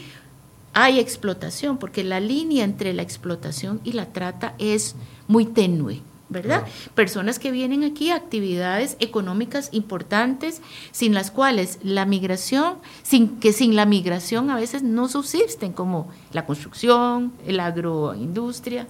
[0.73, 4.95] hay explotación, porque la línea entre la explotación y la trata es
[5.27, 6.65] muy tenue, ¿verdad?
[6.95, 13.53] Personas que vienen aquí a actividades económicas importantes sin las cuales la migración, sin que
[13.53, 18.87] sin la migración a veces no subsisten, como la construcción, el agroindustria.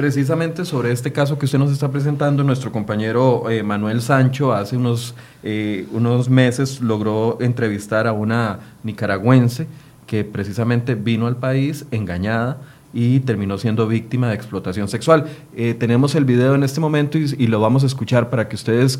[0.00, 4.74] Precisamente sobre este caso que usted nos está presentando, nuestro compañero eh, Manuel Sancho hace
[4.74, 9.66] unos, eh, unos meses logró entrevistar a una nicaragüense
[10.06, 12.56] que precisamente vino al país engañada
[12.94, 15.26] y terminó siendo víctima de explotación sexual.
[15.54, 18.98] Eh, tenemos el video en este momento y, lo vamos a escuchar para que ustedes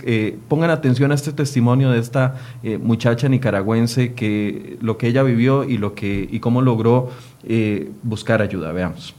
[0.48, 2.34] pongan atención a este testimonio de esta
[2.82, 7.08] muchacha nicaragüense, que lo que ella vivió y, lo que, y cómo logró
[8.02, 8.72] buscar ayuda.
[8.72, 9.14] Veamos.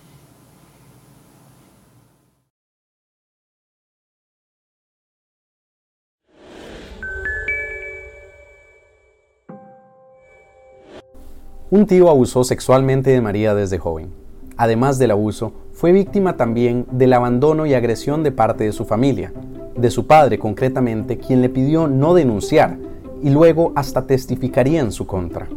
[11.74, 14.12] Un tío abusó sexualmente de María desde joven.
[14.58, 19.32] Además del abuso, fue víctima también del abandono y agresión de parte de su familia,
[19.78, 22.78] de su padre concretamente, quien le pidió no denunciar
[23.24, 25.48] y luego hasta testificaría en su contra.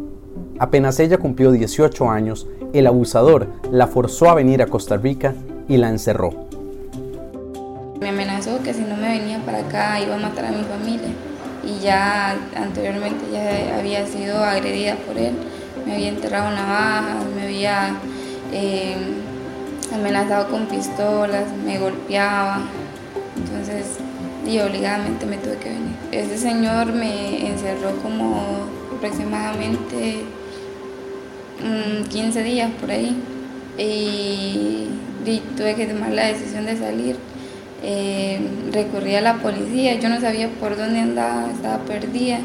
[0.60, 5.34] Apenas ella cumplió 18 años, el abusador la forzó a venir a Costa Rica
[5.66, 6.30] y la encerró.
[8.00, 11.08] Me amenazó que si no me venía para acá iba a matar a mi familia
[11.64, 15.34] y ya anteriormente ya había sido agredida por él
[15.86, 17.96] me había enterrado navajas, me había
[18.52, 18.96] eh,
[19.92, 22.60] amenazado con pistolas, me golpeaba.
[23.36, 23.98] Entonces,
[24.46, 25.96] y obligadamente me tuve que venir.
[26.12, 28.66] Ese señor me encerró como
[28.96, 30.24] aproximadamente
[32.10, 33.16] 15 mm, días por ahí
[33.78, 34.88] y,
[35.56, 37.16] tuve que tomar la decisión de salir.
[37.82, 38.40] Eh,
[38.72, 42.40] recurrí a la policía, yo no sabía por dónde andaba, estaba perdida.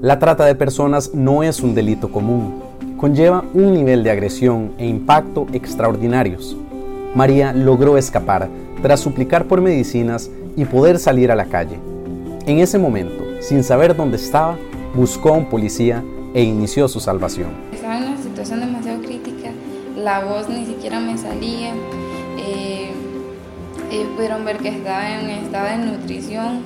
[0.00, 2.62] La trata de personas no es un delito común,
[2.96, 6.56] conlleva un nivel de agresión e impacto extraordinarios.
[7.16, 8.48] María logró escapar
[8.80, 11.80] tras suplicar por medicinas y poder salir a la calle.
[12.46, 14.56] En ese momento, sin saber dónde estaba,
[14.94, 17.48] buscó a un policía e inició su salvación.
[17.72, 19.50] Estaba en una situación demasiado crítica,
[19.96, 21.74] la voz ni siquiera me salía,
[22.38, 22.92] eh,
[23.90, 26.60] ellos pudieron ver que estaba en estado de nutrición,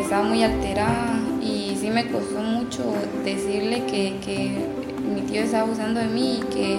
[0.00, 1.25] estaba muy alterada
[1.86, 2.82] sí me costó mucho
[3.24, 4.58] decirle que,
[5.14, 6.78] mi tío estaba abusando de mí y que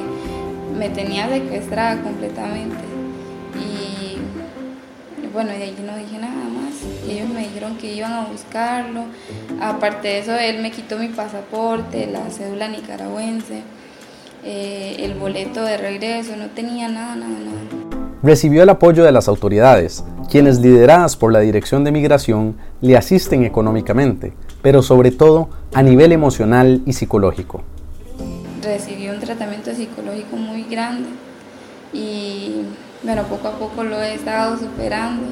[0.78, 2.76] me tenía secuestrada completamente.
[3.56, 4.18] Y,
[5.32, 6.74] bueno, y allí no dije nada más.
[7.10, 9.06] Ellos me dijeron que iban a buscarlo.
[9.62, 13.62] Aparte de eso, él me quitó mi pasaporte, la cédula nicaragüense,
[14.44, 18.10] eh, el boleto de regreso, no tenía nada, nada, nada.
[18.24, 23.46] Recibió el apoyo de las autoridades, quienes lideradas por la Dirección de Migración le asisten
[23.46, 27.62] económicamente pero sobre todo a nivel emocional y psicológico.
[28.62, 31.10] Recibí un tratamiento psicológico muy grande
[31.94, 32.64] y
[33.04, 35.24] bueno, poco a poco lo he estado superando.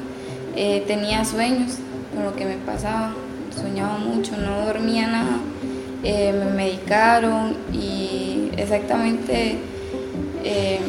[0.54, 1.78] Eh, tenía sueños
[2.14, 3.12] con lo que me pasaba,
[3.54, 5.38] soñaba mucho, no dormía nada,
[6.02, 9.58] eh, me medicaron y exactamente
[10.44, 10.80] eh,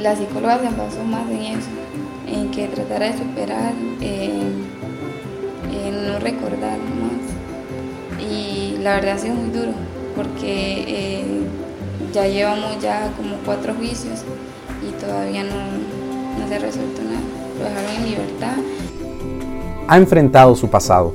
[0.00, 1.68] la psicóloga se basó más en eso,
[2.26, 3.72] en que tratara de superar,
[5.90, 7.26] no recordar más
[8.30, 9.72] y la verdad ha sido muy duro
[10.16, 11.24] porque eh,
[12.12, 14.22] ya llevamos ya como cuatro juicios
[14.82, 15.50] y todavía no,
[16.38, 17.20] no se resuelto nada.
[17.58, 18.56] Lo dejaron en libertad.
[19.88, 21.14] Ha enfrentado su pasado,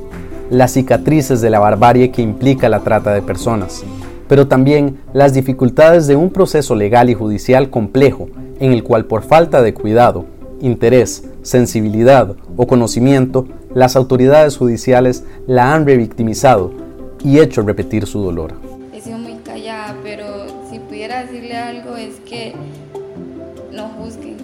[0.50, 3.82] las cicatrices de la barbarie que implica la trata de personas,
[4.28, 8.28] pero también las dificultades de un proceso legal y judicial complejo
[8.60, 10.24] en el cual por falta de cuidado,
[10.60, 16.72] interés, sensibilidad o conocimiento, las autoridades judiciales la han revictimizado
[17.24, 18.54] y hecho repetir su dolor.
[18.92, 20.26] He sido muy callada, pero
[20.70, 22.54] si pudiera decirle algo es que
[23.72, 24.36] no juzguen.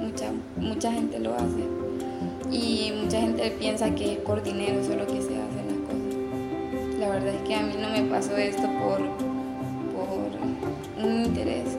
[0.00, 1.76] Mucha, mucha gente lo hace.
[2.50, 6.98] Y mucha gente piensa que por dinero es lo que se hacen las cosas.
[6.98, 8.98] La verdad es que a mí no me pasó esto por,
[9.94, 11.76] por un interés,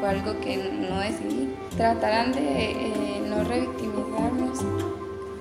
[0.00, 1.54] por algo que no decidí.
[1.76, 4.93] Tratarán de eh, no revictimizarnos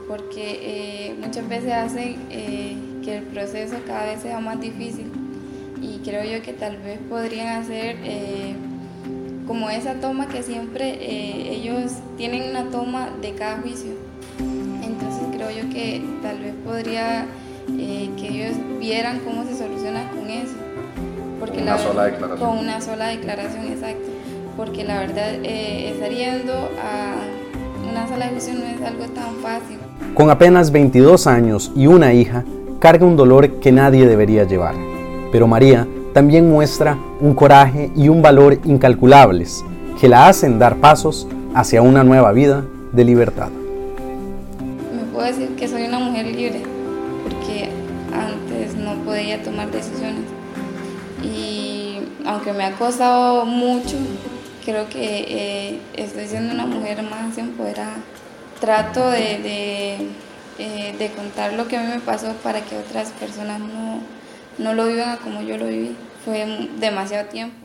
[0.07, 2.17] porque eh, muchas veces hacen...
[2.29, 5.11] Eh, que el proceso cada vez sea más difícil
[5.81, 8.55] y creo yo que tal vez podrían hacer eh,
[9.45, 10.97] como esa toma que siempre
[11.53, 13.91] ellos tienen una toma de cada juicio.
[14.81, 17.25] Entonces creo yo que tal vez podría
[17.67, 20.55] que ellos vieran cómo se soluciona con eso.
[21.41, 22.49] Porque una sola declaración.
[22.49, 24.07] Con una sola declaración, exacto.
[24.55, 27.15] Porque la verdad, estar yendo a
[27.91, 29.77] una sola juicio no es algo tan fácil.
[30.13, 32.43] Con apenas 22 años y una hija,
[32.79, 34.75] carga un dolor que nadie debería llevar.
[35.31, 39.65] Pero María también muestra un coraje y un valor incalculables
[39.99, 43.49] que la hacen dar pasos hacia una nueva vida de libertad.
[45.11, 46.61] puedo decir que soy una mujer libre,
[47.23, 47.69] porque
[48.13, 50.25] antes no podía tomar decisiones.
[51.23, 53.97] Y aunque me ha costado mucho,
[54.65, 57.95] creo que eh, estoy siendo una mujer más empoderada.
[58.63, 59.97] Trato de,
[60.57, 63.99] eh, de, contar lo que a mí me pasó para que otras personas no,
[64.57, 65.97] no lo vivan como yo lo viví.
[66.23, 67.57] Fue demasiado tiempo.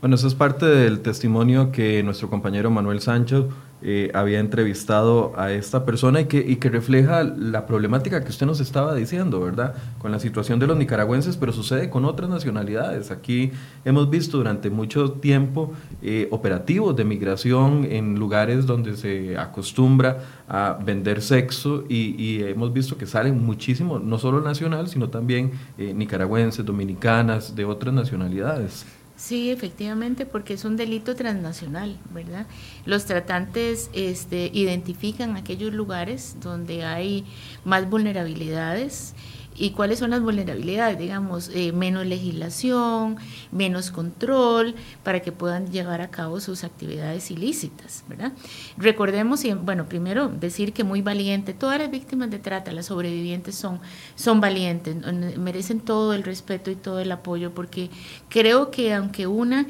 [0.00, 3.46] Bueno, eso es parte del testimonio que nuestro compañero Manuel Sánchez
[3.82, 8.46] eh, había entrevistado a esta persona y que, y que refleja la problemática que usted
[8.46, 9.74] nos estaba diciendo, ¿verdad?
[9.98, 13.10] Con la situación de los nicaragüenses, pero sucede con otras nacionalidades.
[13.10, 13.52] Aquí
[13.84, 15.72] hemos visto durante mucho tiempo
[16.02, 20.18] eh, operativos de migración en lugares donde se acostumbra
[20.48, 25.92] a vender sexo y, hemos visto que salen muchísimo, no solo nacional, sino también eh,
[25.94, 28.86] nicaragüenses, dominicanas, de otras nacionalidades.
[29.24, 32.46] Sí, efectivamente, porque es un delito transnacional, ¿verdad?
[32.84, 37.24] Los tratantes este, identifican aquellos lugares donde hay
[37.64, 39.14] más vulnerabilidades
[39.56, 40.98] ¿Y cuáles son las vulnerabilidades?
[40.98, 43.16] Digamos, eh, menos legislación,
[43.52, 44.74] menos control
[45.04, 48.32] para que puedan llevar a cabo sus actividades ilícitas, ¿verdad?
[48.76, 53.54] Recordemos, y, bueno, primero decir que muy valiente, todas las víctimas de trata, las sobrevivientes
[53.54, 53.80] son,
[54.16, 54.96] son valientes,
[55.38, 57.90] merecen todo el respeto y todo el apoyo, porque
[58.28, 59.66] creo que aunque una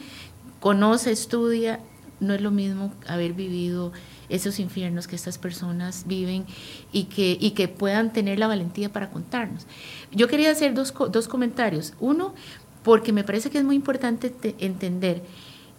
[0.61, 1.81] conoce, estudia,
[2.21, 3.93] no es lo mismo haber vivido
[4.29, 6.47] esos infiernos que estas personas viven
[6.93, 9.67] y que, y que puedan tener la valentía para contarnos.
[10.13, 11.95] Yo quería hacer dos, dos comentarios.
[12.01, 12.35] Uno,
[12.83, 15.23] porque me parece que es muy importante entender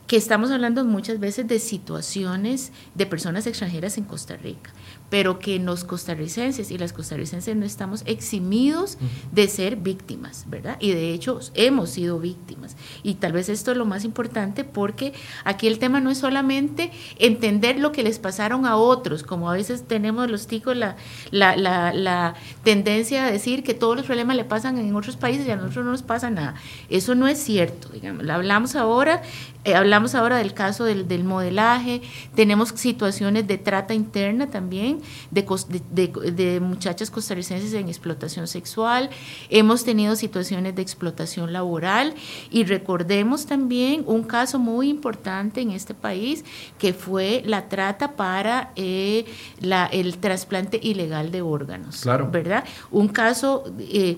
[0.07, 4.71] que estamos hablando muchas veces de situaciones de personas extranjeras en Costa Rica
[5.09, 8.97] pero que los costarricenses y las costarricenses no estamos eximidos
[9.31, 10.77] de ser víctimas, ¿verdad?
[10.79, 12.75] Y de hecho hemos sido víctimas.
[13.03, 16.91] Y tal vez esto es lo más importante porque aquí el tema no es solamente
[17.19, 20.95] entender lo que les pasaron a otros, como a veces tenemos los ticos la,
[21.31, 25.47] la, la, la tendencia a decir que todos los problemas le pasan en otros países
[25.47, 26.55] y a nosotros no nos pasa nada.
[26.89, 28.27] Eso no es cierto, digamos.
[28.29, 29.21] Hablamos ahora,
[29.65, 32.01] eh, hablamos ahora del caso del, del modelaje,
[32.35, 35.01] tenemos situaciones de trata interna también
[35.31, 39.09] de, muchachas costarricenses en explotación sexual,
[39.49, 42.13] hemos tenido situaciones de explotación laboral
[42.51, 46.45] y recordemos también un caso muy importante en este país
[46.77, 49.25] que fue la trata para eh,
[49.59, 52.29] la, el trasplante ilegal de órganos, claro.
[52.31, 52.63] ¿verdad?
[52.91, 54.17] Un caso eh,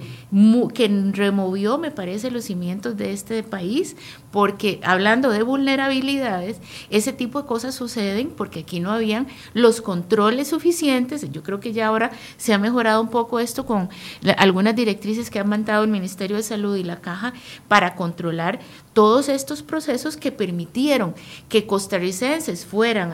[0.73, 3.95] que removió, me parece, los cimientos de este país
[4.37, 6.57] porque hablando de vulnerabilidades,
[6.91, 9.25] ese tipo de cosas suceden porque aquí no habían
[9.55, 11.27] los controles suficientes.
[11.31, 13.89] Yo creo que ya ahora se ha mejorado un poco esto con
[14.37, 17.33] algunas directrices que han mandado el Ministerio de Salud y la Caja
[17.67, 18.59] para controlar
[18.97, 21.13] todos estos procesos que permitieron
[21.49, 23.11] que costarricenses fueran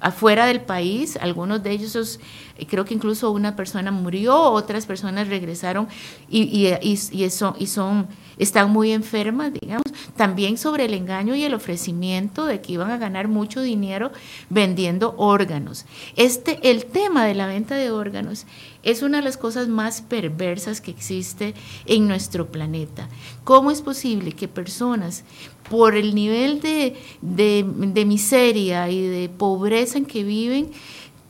[0.00, 2.18] afuera del país, algunos de ellos,
[2.66, 5.86] creo que incluso una persona murió, otras personas regresaron
[6.30, 8.08] y son
[8.40, 9.84] están muy enfermas, digamos,
[10.16, 14.12] también sobre el engaño y el ofrecimiento de que iban a ganar mucho dinero
[14.48, 15.84] vendiendo órganos.
[16.16, 18.46] Este, el tema de la venta de órganos
[18.82, 21.54] es una de las cosas más perversas que existe
[21.86, 23.08] en nuestro planeta.
[23.44, 25.24] ¿Cómo es posible que personas,
[25.68, 30.70] por el nivel de, de miseria y de pobreza en que viven,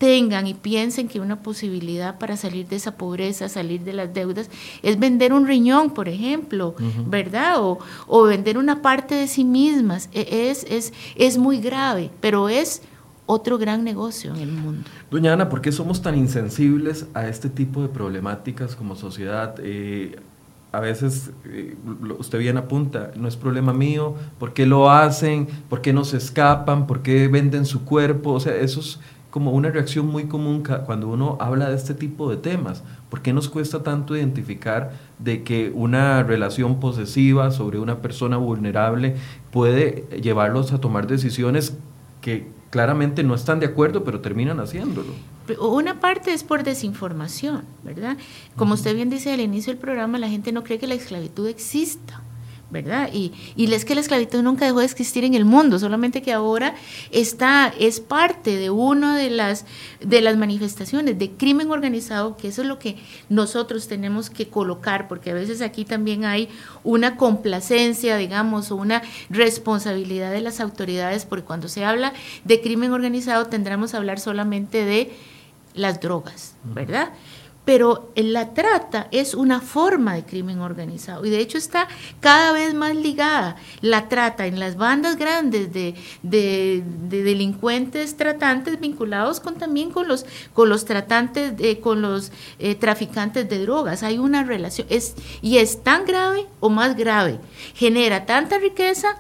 [0.01, 4.49] tengan y piensen que una posibilidad para salir de esa pobreza, salir de las deudas,
[4.83, 6.75] es vender un riñón, por ejemplo,
[7.07, 7.57] ¿verdad?
[7.59, 10.09] O, vender una parte de sí mismas.
[10.15, 12.81] E, es, es, es muy grave, pero es
[13.31, 14.91] otro gran negocio en el mundo.
[15.11, 19.55] Doña Ana, ¿por qué somos tan insensibles a este tipo de problemáticas como sociedad?
[19.63, 20.17] Eh,
[20.73, 21.77] a veces eh,
[22.19, 25.47] usted bien apunta, no es problema mío, ¿por qué lo hacen?
[25.69, 26.89] ¿Por qué no se escapan?
[26.89, 28.33] ¿Por qué venden su cuerpo?
[28.33, 28.99] O sea, esos
[29.31, 32.83] como una reacción muy común cuando uno habla de este tipo de temas.
[33.09, 39.15] ¿Por qué nos cuesta tanto identificar de que una relación posesiva sobre una persona vulnerable
[39.53, 41.77] puede llevarlos a tomar decisiones
[42.21, 45.13] que claramente no están de acuerdo, pero terminan haciéndolo?
[45.59, 48.17] Una parte es por desinformación, ¿verdad?
[48.57, 51.49] Como usted bien dice al inicio del programa, la gente no cree que la esclavitud
[51.49, 52.23] exista.
[52.71, 53.11] ¿Verdad?
[53.13, 56.33] Y, y es que la esclavitud nunca dejó de existir en el mundo, solamente que
[56.33, 56.75] ahora
[57.11, 59.67] está, es parte de una de las,
[60.01, 62.97] de las manifestaciones de crimen organizado, que eso es lo que
[63.29, 66.49] nosotros tenemos que colocar, porque a veces aquí también hay
[66.85, 72.13] una complacencia, digamos, o una responsabilidad de las autoridades, porque cuando se habla
[72.45, 75.13] de crimen organizado tendremos que hablar solamente de
[75.75, 77.13] las drogas, ¿verdad?
[77.71, 81.87] Pero la trata es una forma de crimen organizado y de hecho está
[82.19, 85.95] cada vez más ligada la trata en las bandas grandes de,
[86.25, 93.49] delincuentes tratantes vinculados con también con los con los tratantes de, con los eh, traficantes
[93.49, 94.03] de drogas.
[94.03, 97.39] Hay una relación es y es tan grave o más grave
[97.75, 99.17] genera tanta riqueza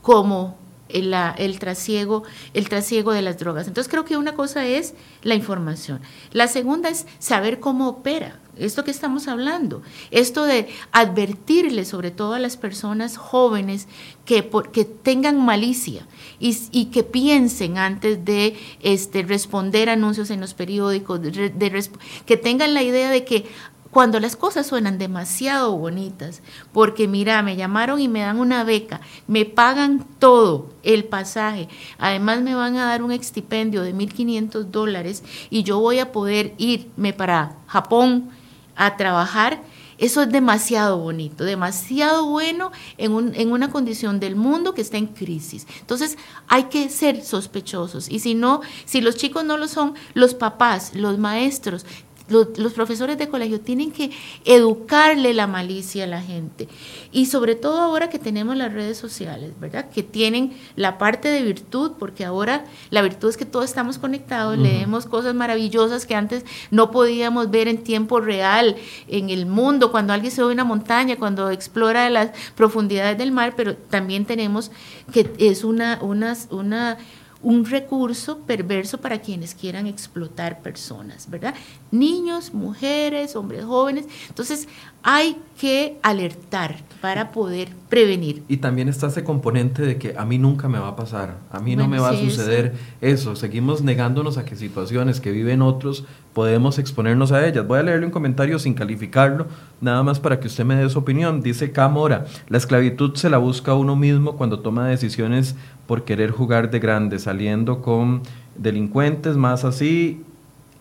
[0.00, 0.58] como
[0.92, 2.22] el, el, trasiego,
[2.54, 3.66] el trasiego de las drogas.
[3.66, 6.00] Entonces creo que una cosa es la información.
[6.32, 8.38] La segunda es saber cómo opera.
[8.56, 9.80] Esto que estamos hablando,
[10.10, 13.88] esto de advertirle sobre todo a las personas jóvenes
[14.26, 16.06] que, que tengan malicia
[16.38, 21.90] y, y, que piensen antes de este, responder anuncios en los periódicos, de,
[22.26, 23.46] que tengan la idea de que
[23.92, 26.40] cuando las cosas suenan demasiado bonitas,
[26.72, 31.68] porque mira, me llamaron y me dan una beca, me pagan todo, el pasaje,
[31.98, 36.54] además me van a dar un extipendio de 1.500 dólares y yo voy a poder
[36.56, 38.30] irme para Japón
[38.76, 39.62] a trabajar,
[39.98, 45.06] eso es demasiado bonito, demasiado bueno en, en, una condición del mundo que está en
[45.06, 45.66] crisis.
[45.78, 46.18] Entonces
[46.48, 48.08] hay que ser sospechosos.
[48.10, 51.86] Y si no, si los chicos no lo son, los papás, los maestros
[52.32, 54.10] los, profesores de colegio tienen que
[54.44, 56.68] educarle la malicia a la gente.
[57.12, 59.90] Y sobre todo ahora que tenemos las redes sociales, ¿verdad?
[59.90, 64.58] Que tienen la parte de virtud, porque ahora la virtud es que todos estamos conectados,
[64.58, 68.76] leemos cosas maravillosas que antes no podíamos ver en tiempo real
[69.08, 73.54] en el mundo, cuando alguien se sube una montaña, cuando explora las profundidades del mar,
[73.56, 74.70] pero también tenemos
[75.12, 76.98] que es una, una, una
[77.42, 81.54] un recurso perverso para quienes quieran explotar personas, ¿verdad?
[81.90, 84.06] Niños, mujeres, hombres jóvenes.
[84.28, 84.68] Entonces
[85.02, 88.44] hay que alertar para poder prevenir.
[88.48, 91.60] Y también está ese componente de que a mí nunca me va a pasar, a
[91.60, 93.34] mí no me va a suceder eso.
[93.34, 97.66] Seguimos negándonos a que situaciones que viven otros podemos exponernos a ellas.
[97.66, 99.46] Voy a leerle un comentario sin calificarlo,
[99.80, 101.42] nada más para que usted me dé su opinión.
[101.42, 105.56] Dice Camora, la esclavitud se la busca uno mismo cuando toma decisiones
[105.92, 108.22] por querer jugar de grande, saliendo con
[108.56, 110.22] delincuentes más así,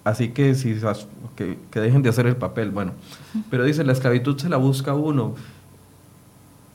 [0.05, 0.80] así que, si,
[1.36, 2.72] que, dejen de hacer el papel.
[2.72, 2.93] Bueno,
[3.49, 5.36] pero dice, la esclavitud se la busca uno.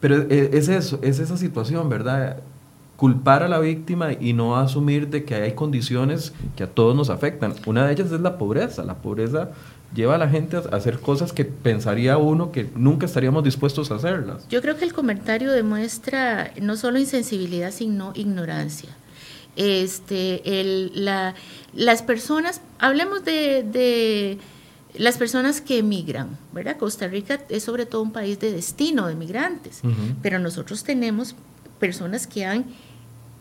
[0.00, 2.40] Pero e, es eso, es esa situación, ¿verdad?
[2.96, 7.10] Culpar a la víctima y no asumir de que hay condiciones que a todos nos
[7.10, 7.54] afectan.
[7.66, 8.84] Una de ellas es la pobreza.
[8.84, 9.50] La pobreza
[9.94, 13.96] lleva a la gente a hacer cosas que pensaría uno que nunca estaríamos dispuestos a
[13.96, 14.48] hacerlas.
[14.48, 18.90] Yo creo que el comentario demuestra no solo insensibilidad, sino ignorancia.
[19.56, 21.34] Este, el, la,
[21.74, 24.38] las personas, hablemos de,
[24.94, 26.76] las personas que emigran, ¿verdad?
[26.76, 29.80] Costa Rica es sobre todo un país de destino de migrantes,
[30.22, 31.34] pero nosotros tenemos
[31.78, 32.66] personas que han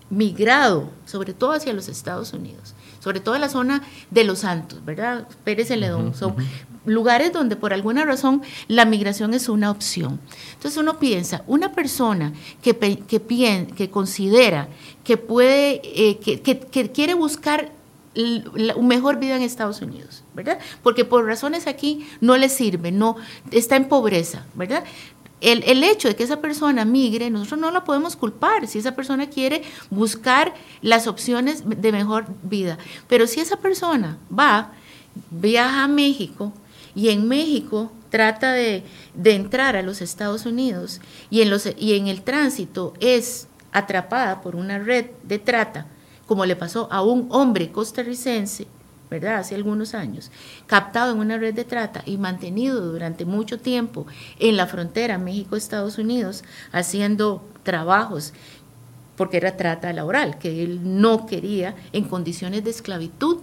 [0.09, 4.83] migrado, sobre todo hacia los Estados Unidos, sobre todo en la zona de Los Santos,
[4.85, 5.27] ¿verdad?
[5.43, 6.35] Pérez Celedón, son
[6.85, 10.19] lugares donde por alguna razón la migración es una opción.
[10.53, 14.67] Entonces uno piensa, una persona que, que, que considera
[15.03, 17.71] que puede, eh, que, que, quiere buscar
[18.15, 20.59] una mejor vida en Estados Unidos, ¿verdad?
[20.83, 23.17] Porque por razones aquí no le sirve, no
[23.51, 24.83] está en pobreza, ¿verdad?
[25.45, 29.29] El, hecho de que esa persona migre, nosotros no la podemos culpar si esa persona
[29.29, 32.77] quiere buscar las opciones de mejor vida.
[33.07, 34.73] Pero si esa persona va,
[35.29, 36.51] viaja a México
[36.95, 38.83] y en México trata de,
[39.23, 44.55] entrar a los Estados Unidos y en, los, y en el tránsito es atrapada por
[44.55, 45.85] una red de trata,
[46.25, 48.67] como le pasó a un hombre costarricense,
[49.09, 49.37] ¿verdad?
[49.37, 50.31] Hace algunos años,
[50.67, 54.05] captado en una red de trata y mantenido durante mucho tiempo
[54.39, 58.33] en la frontera México-Estados Unidos haciendo trabajos
[59.15, 63.37] porque era trata laboral, que él no quería en condiciones de esclavitud.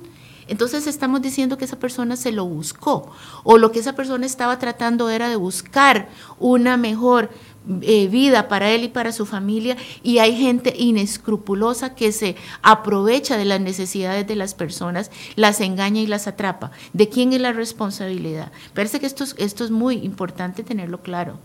[0.49, 3.11] Entonces estamos diciendo que esa persona se lo buscó
[3.45, 6.09] o lo que esa persona estaba tratando era de buscar
[6.39, 7.31] una mejor
[7.83, 13.37] eh, vida para él y para su familia y hay gente inescrupulosa que se aprovecha
[13.37, 16.73] de las necesidades de las personas, las engaña y las atrapa.
[16.93, 18.51] ¿De quién es la responsabilidad?
[18.75, 21.39] Parece que esto es, esto es muy importante tenerlo claro.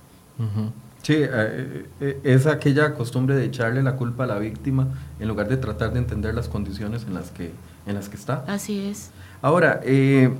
[1.03, 4.87] Sí, eh, eh, es aquella costumbre de echarle la culpa a la víctima
[5.19, 7.51] en lugar de tratar de entender las condiciones en las que,
[7.85, 8.43] en las que está.
[8.47, 9.11] Así es.
[9.41, 10.31] Ahora, eh,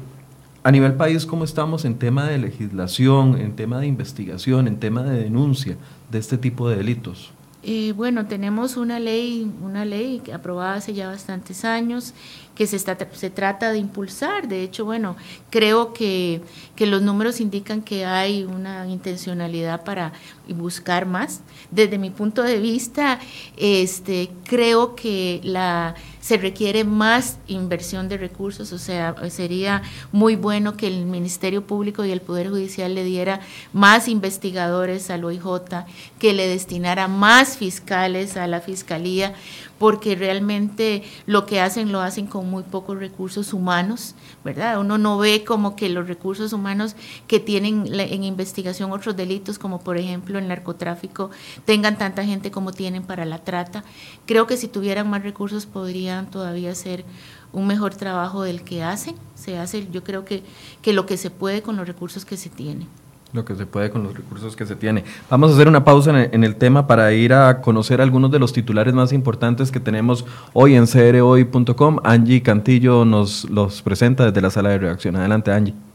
[0.64, 5.03] a nivel país, ¿cómo estamos en tema de legislación, en tema de investigación, en tema
[5.03, 5.78] de denuncia
[6.12, 7.32] de este tipo de delitos?
[7.64, 12.14] Eh, bueno, tenemos una ley, una ley aprobada hace ya bastantes años
[12.58, 14.47] que se, está, se trata de impulsar.
[14.47, 15.16] De hecho, bueno,
[15.51, 16.41] creo que,
[16.76, 20.12] que los números indican que hay una intencionalidad para
[20.49, 21.41] buscar más.
[21.70, 23.20] Desde mi punto de vista,
[23.58, 25.93] este, creo que la
[26.28, 29.82] se requiere más inversión de recursos, o sea, sería
[30.12, 33.39] muy bueno que el Ministerio Público y el Poder Judicial le diera
[33.72, 35.86] más investigadores al OIJ,
[36.20, 39.36] que le destinara más fiscales a la Fiscalía,
[39.80, 44.80] porque realmente lo que hacen lo hacen con muy pocos recursos humanos, ¿verdad?
[44.80, 46.95] Uno no ve como que los recursos humanos
[47.28, 51.30] que tienen en investigación otros delitos, como por ejemplo el narcotráfico,
[51.65, 53.84] tengan tanta gente como tienen para la trata.
[54.25, 57.05] Creo que si tuvieran más recursos podrían todavía hacer
[57.53, 59.15] un mejor trabajo del que hacen.
[59.36, 60.43] Se hace, yo creo que,
[60.82, 62.88] que lo que se puede con los recursos que se tienen
[63.34, 65.03] lo que se puede con los recursos que se tiene.
[65.30, 68.53] Vamos a hacer una pausa en el, tema para ir a conocer algunos de los
[68.53, 71.99] titulares más importantes que tenemos hoy en crhoy.com.
[72.03, 75.15] Angie Cantillo nos los presenta desde la sala de reacción.
[75.15, 75.86] Adelante, Angie.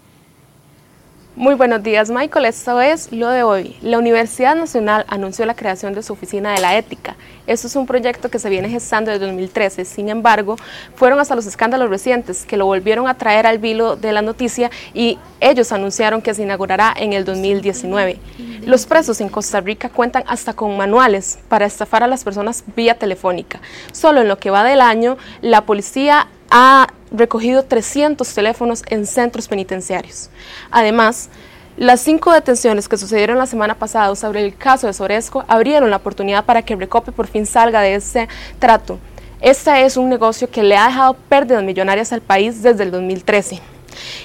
[1.34, 2.44] Muy buenos días, Michael.
[2.44, 3.74] Esto es lo de hoy.
[3.80, 7.16] La Universidad Nacional anunció la creación de su Oficina de la Ética.
[7.46, 9.86] Esto es un proyecto que se viene gestando desde 2013.
[9.86, 10.56] Sin embargo,
[10.94, 14.70] fueron hasta los escándalos recientes que lo volvieron a traer al vilo de la noticia
[14.92, 18.18] y ellos anunciaron que se inaugurará en el 2019.
[18.66, 22.98] Los presos en Costa Rica cuentan hasta con manuales para estafar a las personas vía
[22.98, 23.58] telefónica.
[23.92, 29.48] Solo en lo que va del año, la policía ha recogido 300 teléfonos en centros
[29.48, 30.30] penitenciarios.
[30.70, 31.28] Además,
[31.76, 35.96] las cinco detenciones que sucedieron la semana pasada sobre el caso de Soresco abrieron la
[35.96, 38.98] oportunidad para que Recope por fin salga de ese trato.
[39.40, 43.60] Este es un negocio que le ha dejado pérdidas millonarias al país desde el 2013.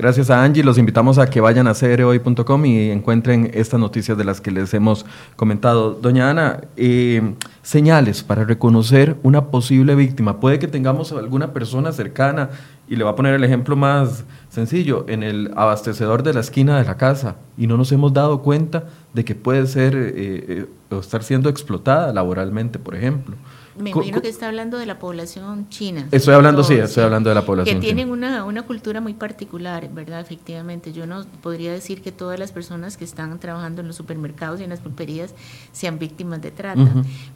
[0.00, 4.24] Gracias a Angie, los invitamos a que vayan a crhoy.com y encuentren estas noticias de
[4.24, 5.04] las que les hemos
[5.36, 5.90] comentado.
[5.92, 10.40] Doña Ana, eh, señales para reconocer una posible víctima.
[10.40, 12.48] Puede que tengamos alguna persona cercana,
[12.88, 16.78] y le voy a poner el ejemplo más sencillo, en el abastecedor de la esquina
[16.78, 20.66] de la casa, y no nos hemos dado cuenta de que puede ser eh, eh,
[20.88, 23.36] o estar siendo explotada laboralmente, por ejemplo.
[23.78, 26.08] Me imagino que está hablando de la población china.
[26.10, 29.88] Estoy hablando, sí, estoy hablando de la población Que tienen una, una cultura muy particular,
[29.92, 30.20] ¿verdad?
[30.20, 30.92] Efectivamente.
[30.92, 34.64] Yo no podría decir que todas las personas que están trabajando en los supermercados y
[34.64, 35.34] en las pulperías
[35.72, 36.88] sean víctimas de trata.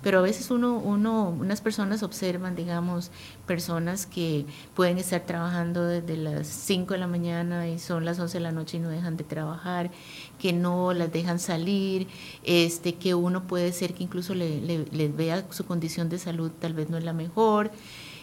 [0.03, 3.11] Pero a veces uno, uno, unas personas observan, digamos,
[3.47, 8.39] personas que pueden estar trabajando desde las 5 de la mañana y son las 11
[8.39, 9.91] de la noche y no dejan de trabajar
[10.39, 12.09] que no las dejan salir,
[12.43, 16.75] este, que uno puede ser que incluso le, les vea su condición de salud tal
[16.75, 17.71] vez no es la mejor.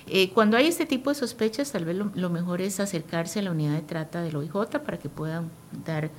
[0.08, 3.52] Eh, cuando hay este tipo de sospechas, tal vez lo, mejor es acercarse a la
[3.52, 5.50] unidad de trata del OIJ para que puedan
[5.86, 6.10] dar,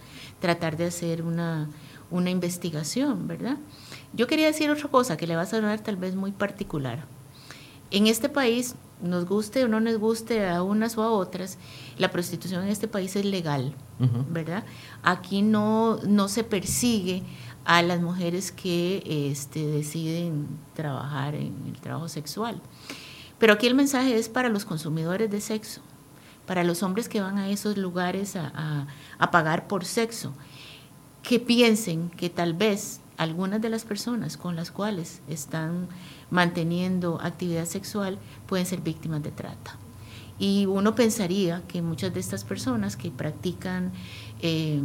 [0.40, 1.68] tratar de hacer una,
[2.10, 3.56] una investigación, ¿verdad?
[4.12, 7.04] Yo quería decir otra cosa que le va a sonar tal vez muy particular.
[7.92, 11.58] En este país, nos guste o no nos guste a unas o a otras,
[11.98, 13.74] la prostitución en este país es legal,
[14.30, 14.64] ¿verdad?
[15.02, 17.22] Aquí no, no se persigue
[17.66, 22.62] a las mujeres que este, deciden trabajar en el trabajo sexual.
[23.38, 25.82] Pero aquí el mensaje es para los consumidores de sexo,
[26.46, 28.86] para los hombres que van a esos lugares a,
[29.18, 30.32] a pagar por sexo,
[31.22, 35.88] que piensen que tal vez algunas de las personas con las cuales están
[36.30, 39.76] manteniendo actividad sexual pueden ser víctimas de trata.
[40.38, 43.92] Y uno pensaría que muchas de estas personas que practican
[44.40, 44.80] eh,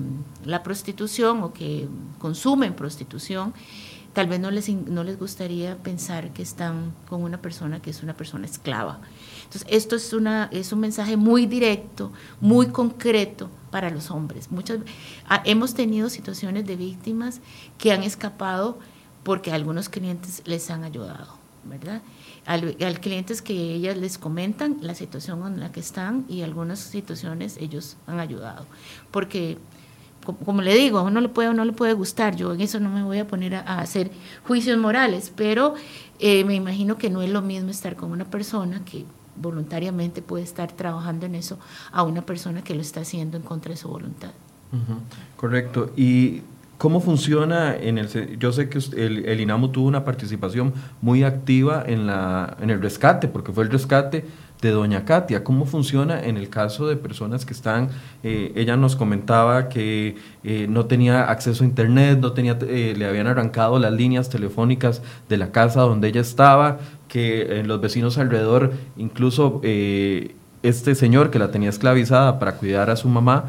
[0.46, 1.88] la prostitución o que
[2.20, 3.54] consumen prostitución,
[4.14, 8.04] tal vez no les, no les gustaría pensar que están con una persona que es
[8.04, 9.00] una persona esclava.
[9.46, 12.12] Entonces, esto es, una, es un mensaje muy directo,
[12.42, 14.50] muy concreto para los hombres.
[14.50, 14.80] Muchas,
[15.46, 17.42] hemos tenido situaciones de víctimas
[17.78, 18.80] que han escapado
[19.22, 22.02] porque algunos clientes les han ayudado, ¿verdad?
[22.48, 27.58] Al, clientes que ellas les comentan la situación en la que están y algunas situaciones
[27.58, 28.66] ellos han ayudado.
[29.12, 29.60] Porque,
[30.44, 32.80] como, le digo, a uno le puede o no le puede gustar, yo en eso
[32.80, 34.10] no me voy a poner a, hacer
[34.48, 35.76] juicios morales, pero
[36.18, 39.06] eh, me imagino que no es lo mismo estar con una persona que
[39.40, 41.58] voluntariamente puede estar trabajando en eso
[41.92, 44.32] a una persona que lo está haciendo en contra de su voluntad.
[45.38, 45.92] Correcto.
[45.96, 46.42] Y
[46.78, 51.84] ¿Cómo funciona en el yo sé que el, el, INAMU tuvo una participación muy activa
[51.84, 54.26] en la en el rescate porque fue el rescate
[54.62, 57.90] de doña Katia, cómo funciona en el caso de personas que están,
[58.24, 63.06] eh, ella nos comentaba que eh, no tenía acceso a internet, no tenía, eh, le
[63.06, 68.74] habían arrancado las líneas telefónicas de la casa donde ella estaba, que los vecinos alrededor,
[68.98, 73.46] incluso este señor que la tenía esclavizada para cuidar a su mamá,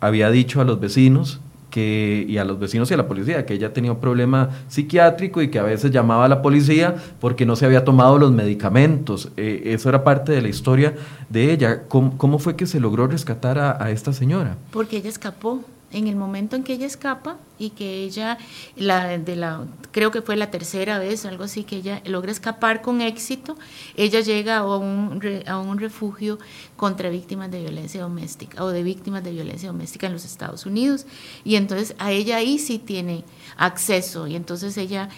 [0.00, 1.40] había dicho a los vecinos
[1.74, 5.42] que, y a los vecinos y a la policía, que ella tenía un problema psiquiátrico
[5.42, 9.30] y que a veces llamaba a la policía porque no se había tomado los medicamentos.
[9.36, 10.94] Eh, eso era parte de la historia
[11.30, 11.82] de ella.
[11.88, 14.56] ¿Cómo, fue que se logró rescatar a esta señora?
[14.70, 15.64] Porque ella escapó
[15.94, 18.36] en el momento en que ella escapa y que ella,
[18.76, 22.82] la, de la, creo que fue la tercera vez, algo así, que ella logra escapar
[22.82, 23.56] con éxito,
[23.96, 26.38] ella llega a un, a un refugio
[26.76, 31.06] contra víctimas de violencia doméstica o de víctimas de violencia doméstica en los Estados Unidos.
[31.44, 33.24] Y entonces a ella ahí sí tiene
[33.56, 35.08] acceso y entonces ella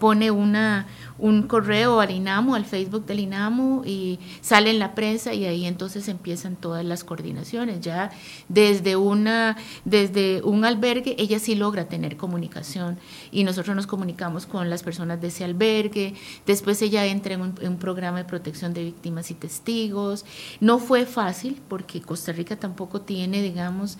[0.00, 0.86] pone una,
[1.18, 5.66] un correo al INAMU, al Facebook del INAMU y sale en la prensa y ahí
[5.66, 7.80] entonces empiezan todas las coordinaciones.
[7.80, 8.10] Ya
[8.48, 12.98] desde, una, desde un albergue ella sí logra tener comunicación
[13.30, 16.14] y nosotros nos comunicamos con las personas de ese albergue,
[16.46, 20.24] después ella entra en un, en un programa de protección de víctimas y testigos.
[20.60, 23.98] No fue fácil porque Costa Rica tampoco tiene, digamos,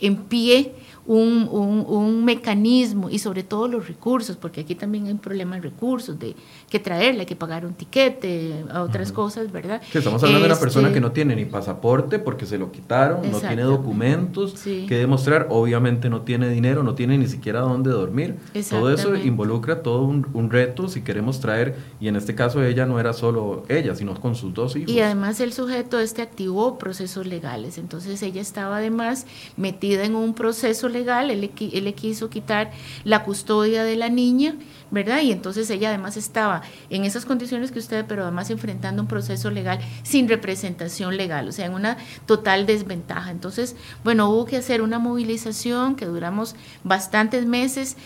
[0.00, 0.74] en pie
[1.06, 5.62] un, un, mecanismo y sobre todo los recursos, porque aquí también hay un problema de
[5.62, 6.34] recursos, de
[6.74, 9.80] que traerle, hay que pagar un tiquete, a otras cosas, ¿verdad?
[9.92, 12.72] Que estamos hablando de una persona este que no tiene ni pasaporte porque se lo
[12.72, 17.90] quitaron, no tiene documentos que demostrar, obviamente no tiene dinero, no tiene ni siquiera dónde
[17.90, 18.34] dormir.
[18.68, 22.86] Todo eso involucra todo un, un, reto si queremos traer, y en este caso ella
[22.86, 24.90] no era solo ella, sino con sus dos hijos.
[24.90, 30.34] Y además el sujeto este activó procesos legales, entonces ella estaba además metida en un
[30.34, 32.72] proceso legal, él le, quiso quitar
[33.04, 34.56] la custodia de la niña,
[34.90, 35.20] ¿verdad?
[35.22, 39.50] Y entonces ella además estaba en esas condiciones que usted, pero además enfrentando un proceso
[39.50, 43.30] legal sin representación legal, o sea, en una total desventaja.
[43.30, 47.96] Entonces, bueno, hubo que hacer una movilización que duramos bastantes meses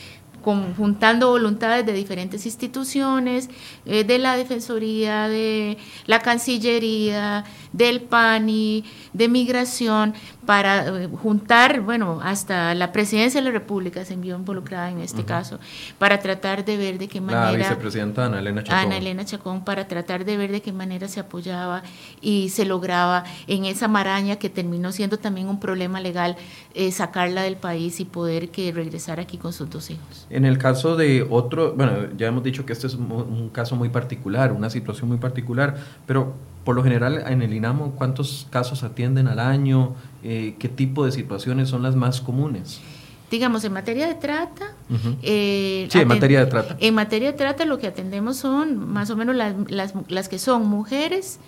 [0.43, 3.49] juntando voluntades de diferentes instituciones,
[3.86, 10.14] eh, de la Defensoría, de la Cancillería, del PANI, de Migración,
[10.47, 15.24] para eh, juntar, bueno, hasta la presidencia de la República se envió involucrada en este
[15.24, 15.59] caso,
[15.99, 17.53] para tratar de ver de qué manera...
[17.53, 18.78] La vicepresidenta Ana Elena Chacón.
[18.78, 21.82] Ana Elena Chacón, para tratar de ver de qué manera se apoyaba
[22.22, 26.36] y se lograba en esa maraña que terminó siendo también un problema legal,
[26.74, 30.26] eh, sacarla del país y poder que regresara aquí con sus dos hijos.
[30.31, 33.89] En el caso de otro, bueno, ya hemos dicho que este es un caso muy
[33.89, 35.76] particular, una situación muy particular,
[36.07, 36.35] pero
[36.68, 39.95] por lo general, en el INAMO, ¿cuántos casos atienden al año?
[40.22, 42.83] Eh, ¿Qué tipo de situaciones son las más comunes?
[43.31, 44.74] Digamos, en materia de trata.
[45.22, 46.76] Eh, sí, en materia de trata.
[46.79, 50.39] En materia de trata, lo que atendemos son más o menos las, las, las que
[50.39, 51.39] son mujeres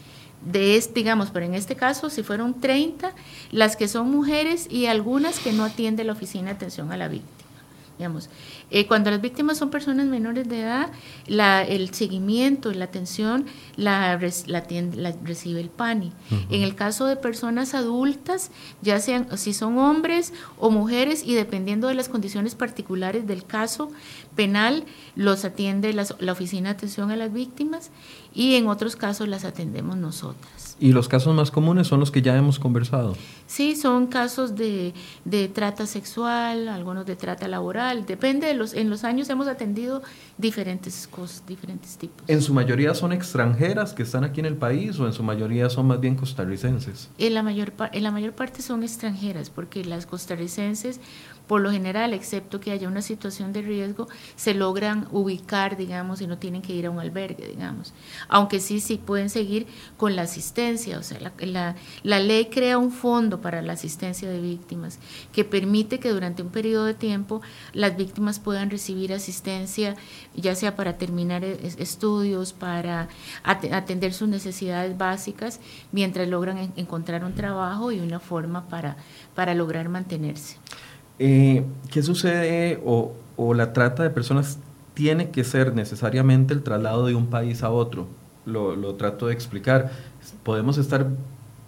[0.50, 3.12] de este, digamos, pero en este caso, si fueron 30,
[3.50, 7.08] las que son mujeres y algunas que no atiende la Oficina de Atención a la
[7.08, 7.30] Víctima.
[7.98, 8.30] Digamos,
[8.70, 10.90] eh, cuando las víctimas son personas menores de edad,
[11.26, 13.46] la, el seguimiento la atención
[13.76, 16.12] la, la, recibe el PANI.
[16.50, 18.50] En el caso de personas adultas,
[18.82, 23.90] ya sean si son hombres o mujeres y dependiendo de las condiciones particulares del caso
[24.36, 24.84] penal,
[25.16, 27.90] los atiende la Oficina de Atención a las Víctimas
[28.34, 30.69] y en otros casos las atendemos nosotras.
[30.80, 33.14] ¿Y los casos más comunes son los que ya hemos conversado?
[33.46, 34.94] Sí, son casos de,
[35.26, 40.02] de trata sexual, algunos de trata laboral, depende de los, en los años hemos atendido
[40.38, 42.26] diferentes cosas, diferentes tipos.
[42.28, 45.68] ¿En su mayoría son extranjeras que están aquí en el país o en su mayoría
[45.68, 47.10] son más bien costarricenses?
[47.18, 50.98] En la mayor, en la mayor parte son extranjeras, porque las costarricenses
[51.50, 56.28] por lo general, excepto que haya una situación de riesgo, se logran ubicar, digamos, y
[56.28, 57.92] no tienen que ir a un albergue, digamos.
[58.28, 61.74] Aunque sí, sí pueden seguir con la asistencia, o sea, la,
[62.04, 65.00] la, ley crea un fondo para la asistencia de víctimas
[65.32, 67.42] que permite que durante un periodo de tiempo
[67.72, 69.96] las víctimas puedan recibir asistencia,
[70.36, 73.08] ya sea para terminar e, estudios, para
[73.42, 75.58] atender sus necesidades básicas,
[75.90, 78.96] mientras logran encontrar un trabajo y una forma para,
[79.34, 80.56] para lograr mantenerse.
[81.22, 83.12] Eh, ¿Qué sucede o,
[83.54, 84.58] la trata de personas
[84.94, 88.08] tiene que ser necesariamente el traslado de un país a otro?
[88.46, 89.92] Lo, trato de explicar.
[90.42, 91.08] Podemos estar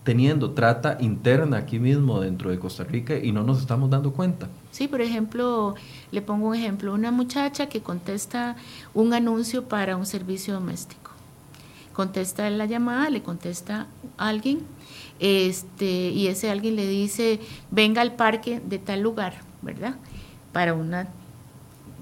[0.04, 4.48] teniendo trata interna aquí mismo dentro de Costa Rica y no nos estamos dando cuenta.
[4.70, 5.74] Sí, por ejemplo,
[6.12, 8.56] le pongo un ejemplo, una muchacha que contesta
[8.94, 11.10] un anuncio para un servicio doméstico.
[11.92, 13.86] Contesta la llamada, le contesta
[14.16, 14.60] alguien
[15.22, 19.94] este, y ese alguien le dice, venga al parque de tal lugar, ¿verdad?
[20.52, 21.08] para una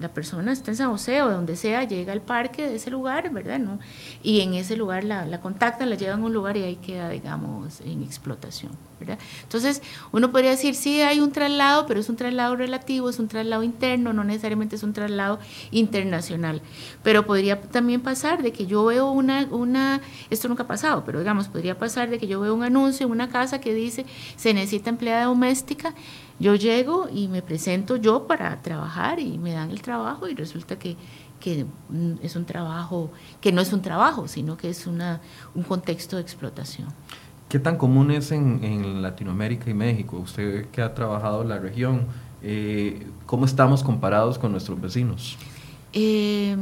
[0.00, 3.30] la persona está en San José o donde sea, llega al parque de ese lugar,
[3.30, 3.58] ¿verdad?
[3.58, 3.78] ¿No?
[4.22, 7.10] Y en ese lugar la, la, contactan, la llevan a un lugar y ahí queda,
[7.10, 9.18] digamos, en explotación, ¿verdad?
[9.42, 9.82] Entonces,
[10.12, 13.62] uno podría decir, sí, hay un traslado, pero es un traslado relativo, es un traslado
[13.62, 15.38] interno, no necesariamente es un traslado
[15.70, 16.62] internacional.
[17.02, 21.18] Pero podría también pasar de que yo veo una, una esto nunca ha pasado, pero
[21.18, 24.54] digamos, podría pasar de que yo veo un anuncio en una casa que dice, se
[24.54, 25.94] necesita empleada doméstica,
[26.40, 30.78] yo llego y me presento yo para trabajar y me dan el trabajo y resulta
[30.78, 30.96] que,
[31.38, 33.10] que mm, es un trabajo,
[33.40, 35.20] que no es un trabajo, sino que es una,
[35.54, 36.88] un contexto de explotación.
[37.50, 40.16] ¿Qué tan común es en, Latinoamérica y México?
[40.18, 42.06] Usted que ha trabajado en la región,
[42.42, 45.36] eh, ¿cómo estamos comparados con nuestros vecinos?
[45.92, 46.56] Eh,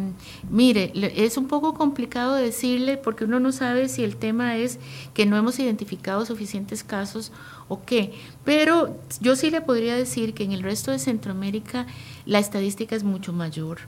[0.51, 4.79] mire, es un poco complicado decirle porque uno no sabe si el tema es
[5.13, 7.31] que no hemos identificado suficientes casos
[7.69, 8.15] o qué,
[8.45, 11.87] pero yo sí le podría decir que en el resto de Centroamérica
[12.25, 13.81] la estadística es mucho mayor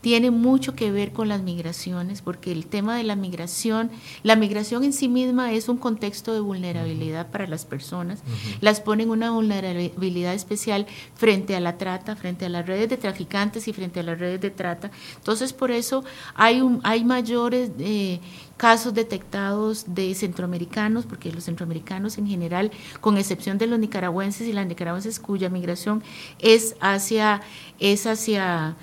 [0.00, 3.90] tiene mucho que ver con las migraciones, porque el tema de la migración,
[4.22, 8.20] la migración en sí misma es un contexto de vulnerabilidad para las personas,
[8.60, 12.96] las pone en una vulnerabilidad especial frente a la trata, frente a las redes de
[12.96, 14.90] traficantes y frente a las redes de trata.
[15.16, 18.20] Entonces, por eso hay, un, hay mayores eh,
[18.56, 22.70] casos detectados de centroamericanos, porque los centroamericanos en general,
[23.00, 26.02] con excepción de los nicaragüenses y las nicaragüenses cuya migración
[26.38, 27.40] es hacia,
[27.78, 28.76] es hacia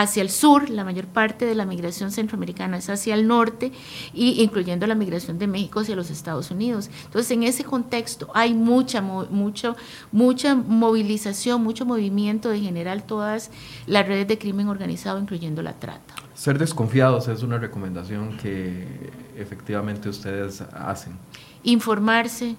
[0.00, 3.72] hacia el sur, la mayor parte de la migración centroamericana es hacia el norte,
[4.12, 6.90] y incluyendo la migración de México hacia los Estados Unidos.
[7.06, 9.74] Entonces, en ese contexto hay mucha, mucho,
[10.12, 13.50] mucha movilización, mucho movimiento de general todas
[13.86, 16.14] las redes de crimen organizado, incluyendo la trata.
[16.34, 21.14] Ser desconfiados es una recomendación que efectivamente ustedes hacen.
[21.62, 22.56] Informarse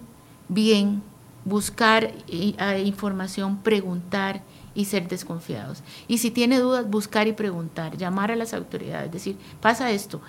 [0.49, 1.03] bien,
[1.45, 4.41] buscar eh, información, preguntar
[4.77, 5.81] y ser desconfiados.
[6.07, 10.21] Y si tiene dudas, buscar y preguntar, llamar a las autoridades, decir, pasa esto,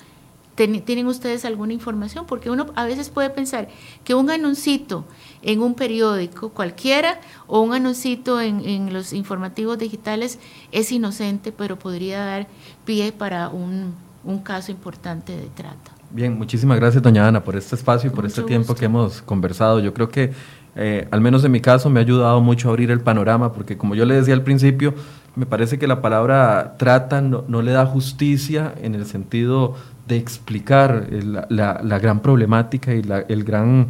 [0.57, 2.25] ¿tienen ustedes alguna información?
[2.27, 3.69] Porque uno a veces puede pensar
[4.05, 5.05] que un anuncito
[5.43, 10.39] en un periódico cualquiera o un anuncito en, en los informativos digitales
[10.73, 12.49] es inocente, pero podría dar
[12.87, 13.95] pie para un,
[14.25, 15.93] un caso importante de trata.
[16.11, 19.79] Bien, muchísimas gracias, doña Ana, por este espacio y por este tiempo que hemos conversado.
[19.79, 20.33] Yo creo que
[20.81, 23.77] eh, al menos en mi caso, me ha ayudado mucho a abrir el panorama, porque
[23.77, 24.95] como yo le decía al principio,
[25.35, 29.75] me parece que la palabra trata no, le da justicia en el sentido
[30.07, 31.09] de explicar
[31.49, 33.89] la, gran problemática y el gran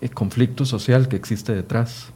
[0.00, 2.10] eh, conflicto social que existe detrás.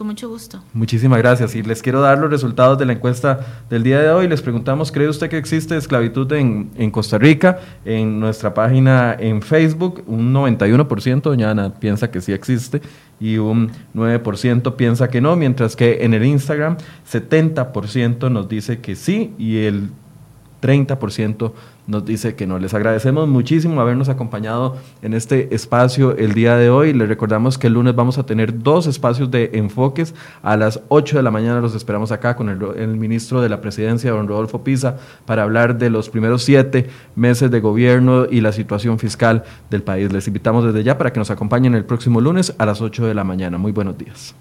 [0.00, 0.62] Con mucho gusto.
[0.72, 1.54] Muchísimas gracias.
[1.54, 4.28] Y les quiero dar los resultados de la encuesta del día de hoy.
[4.28, 7.58] Les preguntamos, ¿cree usted que existe esclavitud en, Costa Rica?
[7.84, 12.80] En nuestra página en Facebook, un 91%, doña piensa que sí existe
[13.20, 18.96] y un 9% piensa que no, mientras que en el Instagram 70% nos dice que
[18.96, 19.90] sí y el
[20.60, 21.52] 30%
[21.86, 22.58] nos dice que no.
[22.58, 26.92] Les agradecemos muchísimo habernos acompañado en este espacio el día de hoy.
[26.92, 30.14] Les recordamos que el lunes vamos a tener dos espacios de enfoques.
[30.42, 34.12] A las 8 de la mañana los esperamos acá con el, ministro de la Presidencia,
[34.12, 38.98] don Rodolfo Pisa, para hablar de los primeros siete meses de gobierno y la situación
[38.98, 40.12] fiscal del país.
[40.12, 43.14] Les invitamos desde ya para que nos acompañen el próximo lunes a las 8 de
[43.14, 43.58] la mañana.
[43.58, 44.34] Muy buenos días.